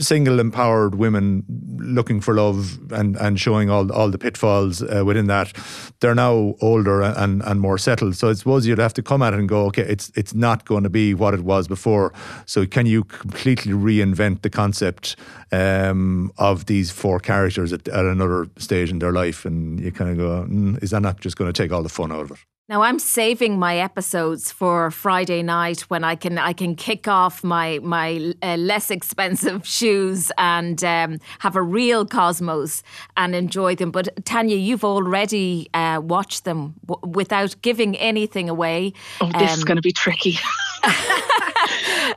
single 0.02 0.40
empowered 0.40 0.94
women 0.94 1.44
looking 1.78 2.20
for 2.20 2.34
love 2.34 2.78
and, 2.92 3.16
and 3.16 3.38
showing 3.38 3.70
all 3.70 3.90
all 3.92 4.10
the 4.10 4.18
pitfalls 4.18 4.82
uh, 4.82 5.02
within 5.04 5.26
that, 5.26 5.52
they're 6.00 6.14
now 6.14 6.54
older 6.60 7.02
and, 7.02 7.42
and 7.42 7.60
more 7.60 7.78
settled. 7.78 8.16
So 8.16 8.30
I 8.30 8.32
suppose 8.34 8.66
you'd 8.66 8.78
have 8.78 8.94
to 8.94 9.02
come 9.02 9.22
at 9.22 9.34
it 9.34 9.38
and 9.38 9.48
go, 9.48 9.66
okay, 9.66 9.82
it's 9.82 10.10
it's 10.14 10.34
not 10.34 10.64
going 10.64 10.84
to 10.84 10.90
be 10.90 11.14
what 11.14 11.34
it 11.34 11.40
was 11.40 11.68
before. 11.68 12.12
So 12.46 12.66
can 12.66 12.86
you 12.86 13.04
completely 13.04 13.72
reinvent 13.72 14.42
the 14.42 14.50
concept 14.50 15.16
um, 15.52 16.32
of 16.38 16.66
these 16.66 16.90
four 16.90 17.20
characters 17.20 17.72
at, 17.72 17.88
at, 17.88 18.04
another 18.04 18.46
stage 18.56 18.90
in 18.90 18.98
their 18.98 19.12
life? 19.12 19.44
And 19.44 19.80
you 19.80 19.92
kind 19.92 20.10
of 20.10 20.16
go, 20.16 20.46
mm, 20.48 20.82
is 20.82 20.90
that 20.90 21.02
not 21.02 21.20
just 21.20 21.36
going 21.36 21.52
to 21.52 21.62
take 21.62 21.72
all 21.72 21.82
the 21.82 21.88
fun 21.88 22.12
out 22.12 22.22
of 22.22 22.30
it? 22.32 22.38
Now 22.70 22.82
I'm 22.82 23.00
saving 23.00 23.58
my 23.58 23.78
episodes 23.78 24.52
for 24.52 24.92
Friday 24.92 25.42
night 25.42 25.80
when 25.90 26.04
I 26.04 26.14
can 26.14 26.38
I 26.38 26.52
can 26.52 26.76
kick 26.76 27.08
off 27.08 27.42
my 27.42 27.80
my 27.82 28.32
uh, 28.44 28.54
less 28.54 28.92
expensive 28.92 29.66
shoes 29.76 30.30
and 30.38 30.84
um, 30.84 31.18
have 31.40 31.56
a 31.56 31.62
real 31.62 32.06
Cosmos 32.06 32.84
and 33.16 33.34
enjoy 33.34 33.74
them. 33.74 33.90
But 33.90 34.24
Tanya, 34.24 34.54
you've 34.54 34.84
already 34.84 35.68
uh, 35.74 36.00
watched 36.00 36.44
them 36.44 36.74
w- 36.86 37.12
without 37.12 37.56
giving 37.60 37.96
anything 37.96 38.48
away. 38.48 38.92
Oh, 39.20 39.32
this 39.32 39.50
um, 39.50 39.58
is 39.58 39.64
going 39.64 39.76
to 39.76 39.82
be 39.82 39.92
tricky. 39.92 40.38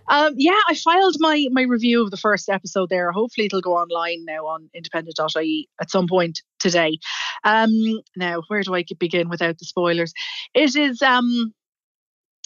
um, 0.09 0.33
yeah, 0.37 0.59
I 0.69 0.75
filed 0.75 1.15
my 1.19 1.47
my 1.51 1.63
review 1.63 2.03
of 2.03 2.11
the 2.11 2.17
first 2.17 2.49
episode 2.49 2.89
there. 2.89 3.11
Hopefully, 3.11 3.45
it'll 3.45 3.61
go 3.61 3.75
online 3.75 4.25
now 4.25 4.45
on 4.45 4.69
independent.ie 4.73 5.69
at 5.81 5.91
some 5.91 6.07
point 6.07 6.41
today. 6.59 6.97
Um, 7.43 7.71
now, 8.15 8.41
where 8.47 8.61
do 8.63 8.75
I 8.75 8.83
begin 8.99 9.29
without 9.29 9.57
the 9.57 9.65
spoilers? 9.65 10.13
It 10.53 10.75
is 10.75 11.01
um, 11.01 11.53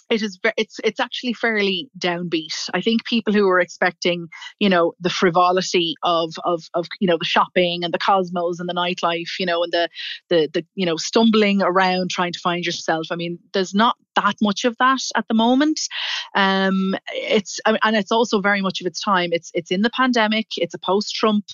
it 0.10 0.22
is 0.22 0.40
it's 0.58 0.80
it's 0.84 1.00
actually 1.00 1.34
fairly 1.34 1.90
downbeat. 1.98 2.70
I 2.74 2.82
think 2.82 3.06
people 3.06 3.34
who 3.34 3.48
are 3.50 3.60
expecting, 3.60 4.28
you 4.60 4.70
know, 4.70 4.94
the 5.00 5.10
frivolity 5.10 5.96
of 6.04 6.34
of 6.44 6.64
of 6.74 6.88
you 7.00 7.08
know 7.08 7.18
the 7.18 7.26
shopping 7.26 7.84
and 7.84 7.94
the 7.94 8.00
cosmos 8.00 8.60
and 8.60 8.70
the 8.70 8.74
nightlife, 8.74 9.40
you 9.40 9.46
know, 9.46 9.64
and 9.64 9.72
the 9.72 9.90
the 10.30 10.50
the 10.54 10.66
you 10.76 10.86
know 10.86 10.98
stumbling 10.98 11.62
around 11.62 12.10
trying 12.10 12.34
to 12.34 12.40
find 12.40 12.66
yourself. 12.66 13.08
I 13.12 13.16
mean, 13.16 13.40
there's 13.54 13.74
not 13.74 13.96
that 14.16 14.36
much 14.42 14.66
of 14.66 14.78
that 14.78 15.02
at 15.16 15.28
the 15.28 15.34
moment. 15.34 15.80
Um, 16.36 16.96
it's 17.14 17.60
and 17.66 17.96
it's 17.96 18.12
also 18.12 18.42
very 18.42 18.62
much 18.62 18.82
of 18.82 18.88
its 18.88 19.02
time. 19.02 19.30
It's 19.34 19.52
it's 19.54 19.72
in 19.72 19.82
the 19.82 19.92
pandemic. 19.92 20.48
It's 20.58 20.74
a 20.74 20.80
post-Trump 20.80 21.46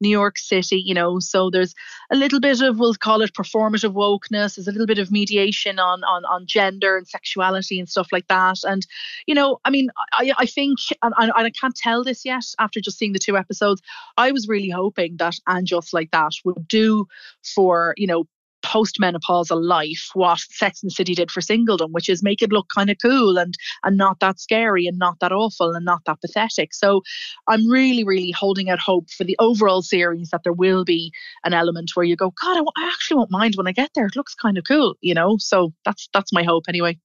New 0.00 0.08
York 0.08 0.38
City, 0.38 0.82
you 0.84 0.94
know. 0.94 1.18
So 1.20 1.50
there's 1.50 1.74
a 2.10 2.16
little 2.16 2.40
bit 2.40 2.60
of 2.60 2.78
we'll 2.78 2.94
call 2.94 3.22
it 3.22 3.34
performative 3.34 3.92
wokeness. 3.92 4.56
There's 4.56 4.68
a 4.68 4.72
little 4.72 4.86
bit 4.86 4.98
of 4.98 5.10
mediation 5.10 5.78
on 5.78 6.02
on 6.04 6.24
on 6.24 6.46
gender 6.46 6.96
and 6.96 7.06
sexuality 7.06 7.78
and 7.78 7.88
stuff 7.88 8.08
like 8.12 8.28
that. 8.28 8.58
And 8.64 8.86
you 9.26 9.34
know, 9.34 9.60
I 9.64 9.70
mean, 9.70 9.88
I 10.12 10.32
I 10.38 10.46
think 10.46 10.78
and, 11.02 11.14
and 11.16 11.32
I 11.34 11.50
can't 11.50 11.76
tell 11.76 12.04
this 12.04 12.24
yet 12.24 12.44
after 12.58 12.80
just 12.80 12.98
seeing 12.98 13.12
the 13.12 13.18
two 13.18 13.36
episodes. 13.36 13.82
I 14.16 14.32
was 14.32 14.48
really 14.48 14.70
hoping 14.70 15.16
that 15.18 15.34
and 15.46 15.66
just 15.66 15.92
like 15.92 16.10
that 16.10 16.32
would 16.44 16.66
do 16.68 17.06
for 17.42 17.94
you 17.96 18.06
know 18.06 18.24
postmenopausal 18.70 19.60
life 19.62 20.10
what 20.14 20.38
Sex 20.38 20.82
and 20.82 20.92
City 20.92 21.14
did 21.14 21.30
for 21.30 21.40
singledom, 21.40 21.90
which 21.90 22.08
is 22.08 22.22
make 22.22 22.42
it 22.42 22.52
look 22.52 22.68
kind 22.74 22.90
of 22.90 22.96
cool 23.02 23.36
and 23.38 23.54
and 23.82 23.96
not 23.96 24.20
that 24.20 24.38
scary 24.38 24.86
and 24.86 24.98
not 24.98 25.18
that 25.20 25.32
awful 25.32 25.74
and 25.74 25.84
not 25.84 26.02
that 26.06 26.20
pathetic. 26.20 26.72
So 26.72 27.02
I'm 27.48 27.68
really, 27.68 28.04
really 28.04 28.30
holding 28.30 28.70
out 28.70 28.78
hope 28.78 29.10
for 29.10 29.24
the 29.24 29.36
overall 29.38 29.82
series 29.82 30.30
that 30.30 30.42
there 30.44 30.52
will 30.52 30.84
be 30.84 31.12
an 31.44 31.52
element 31.52 31.90
where 31.94 32.04
you 32.04 32.16
go, 32.16 32.32
God, 32.40 32.58
I, 32.58 32.82
I 32.82 32.90
actually 32.92 33.16
won't 33.16 33.30
mind 33.30 33.54
when 33.56 33.66
I 33.66 33.72
get 33.72 33.90
there. 33.94 34.06
It 34.06 34.16
looks 34.16 34.34
kind 34.34 34.56
of 34.56 34.64
cool, 34.64 34.94
you 35.00 35.14
know. 35.14 35.36
So 35.38 35.72
that's 35.84 36.08
that's 36.12 36.32
my 36.32 36.42
hope 36.42 36.64
anyway. 36.68 36.98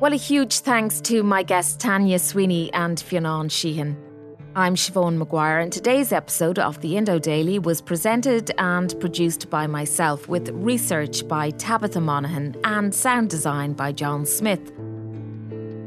Well, 0.00 0.14
a 0.14 0.16
huge 0.16 0.60
thanks 0.60 1.00
to 1.02 1.22
my 1.22 1.42
guests 1.42 1.76
Tanya 1.76 2.18
Sweeney 2.18 2.72
and 2.72 2.98
Fionn 2.98 3.48
Sheahan. 3.48 4.09
I'm 4.56 4.74
Siobhan 4.74 5.16
Maguire, 5.16 5.60
and 5.60 5.72
today's 5.72 6.10
episode 6.10 6.58
of 6.58 6.80
the 6.80 6.96
Indo 6.96 7.20
Daily 7.20 7.60
was 7.60 7.80
presented 7.80 8.50
and 8.58 8.98
produced 8.98 9.48
by 9.48 9.68
myself 9.68 10.26
with 10.28 10.48
research 10.48 11.26
by 11.28 11.50
Tabitha 11.50 12.00
Monaghan 12.00 12.56
and 12.64 12.92
sound 12.92 13.30
design 13.30 13.74
by 13.74 13.92
John 13.92 14.26
Smith. 14.26 14.72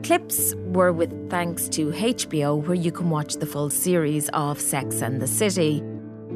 Clips 0.03 0.55
were 0.67 0.93
with 0.93 1.29
thanks 1.29 1.67
to 1.69 1.91
HBO, 1.91 2.65
where 2.65 2.77
you 2.77 2.93
can 2.93 3.09
watch 3.09 3.33
the 3.33 3.45
full 3.45 3.69
series 3.69 4.29
of 4.29 4.61
Sex 4.61 5.01
and 5.01 5.21
the 5.21 5.27
City. 5.27 5.83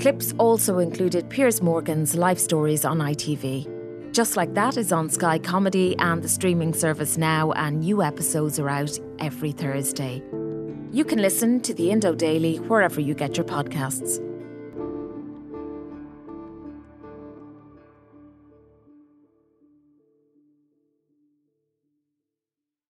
Clips 0.02 0.34
also 0.38 0.80
included 0.80 1.30
Piers 1.30 1.62
Morgan's 1.62 2.14
life 2.14 2.40
stories 2.40 2.84
on 2.84 2.98
ITV. 2.98 4.12
Just 4.12 4.36
Like 4.36 4.54
That 4.54 4.76
is 4.76 4.92
on 4.92 5.10
Sky 5.10 5.40
Comedy 5.40 5.96
and 6.00 6.22
the 6.22 6.28
streaming 6.28 6.74
service 6.74 7.18
now, 7.18 7.54
and 7.54 7.80
new 7.80 8.04
episodes 8.04 8.60
are 8.60 8.68
out 8.68 9.00
every 9.20 9.54
Thursday. 9.54 10.22
You 10.92 11.04
can 11.04 11.22
listen 11.22 11.60
to 11.62 11.74
the 11.74 11.92
Indo 11.92 12.16
Daily 12.16 12.58
wherever 12.58 13.02
you 13.02 13.14
get 13.14 13.36
your 13.36 13.46
podcasts. 13.46 14.27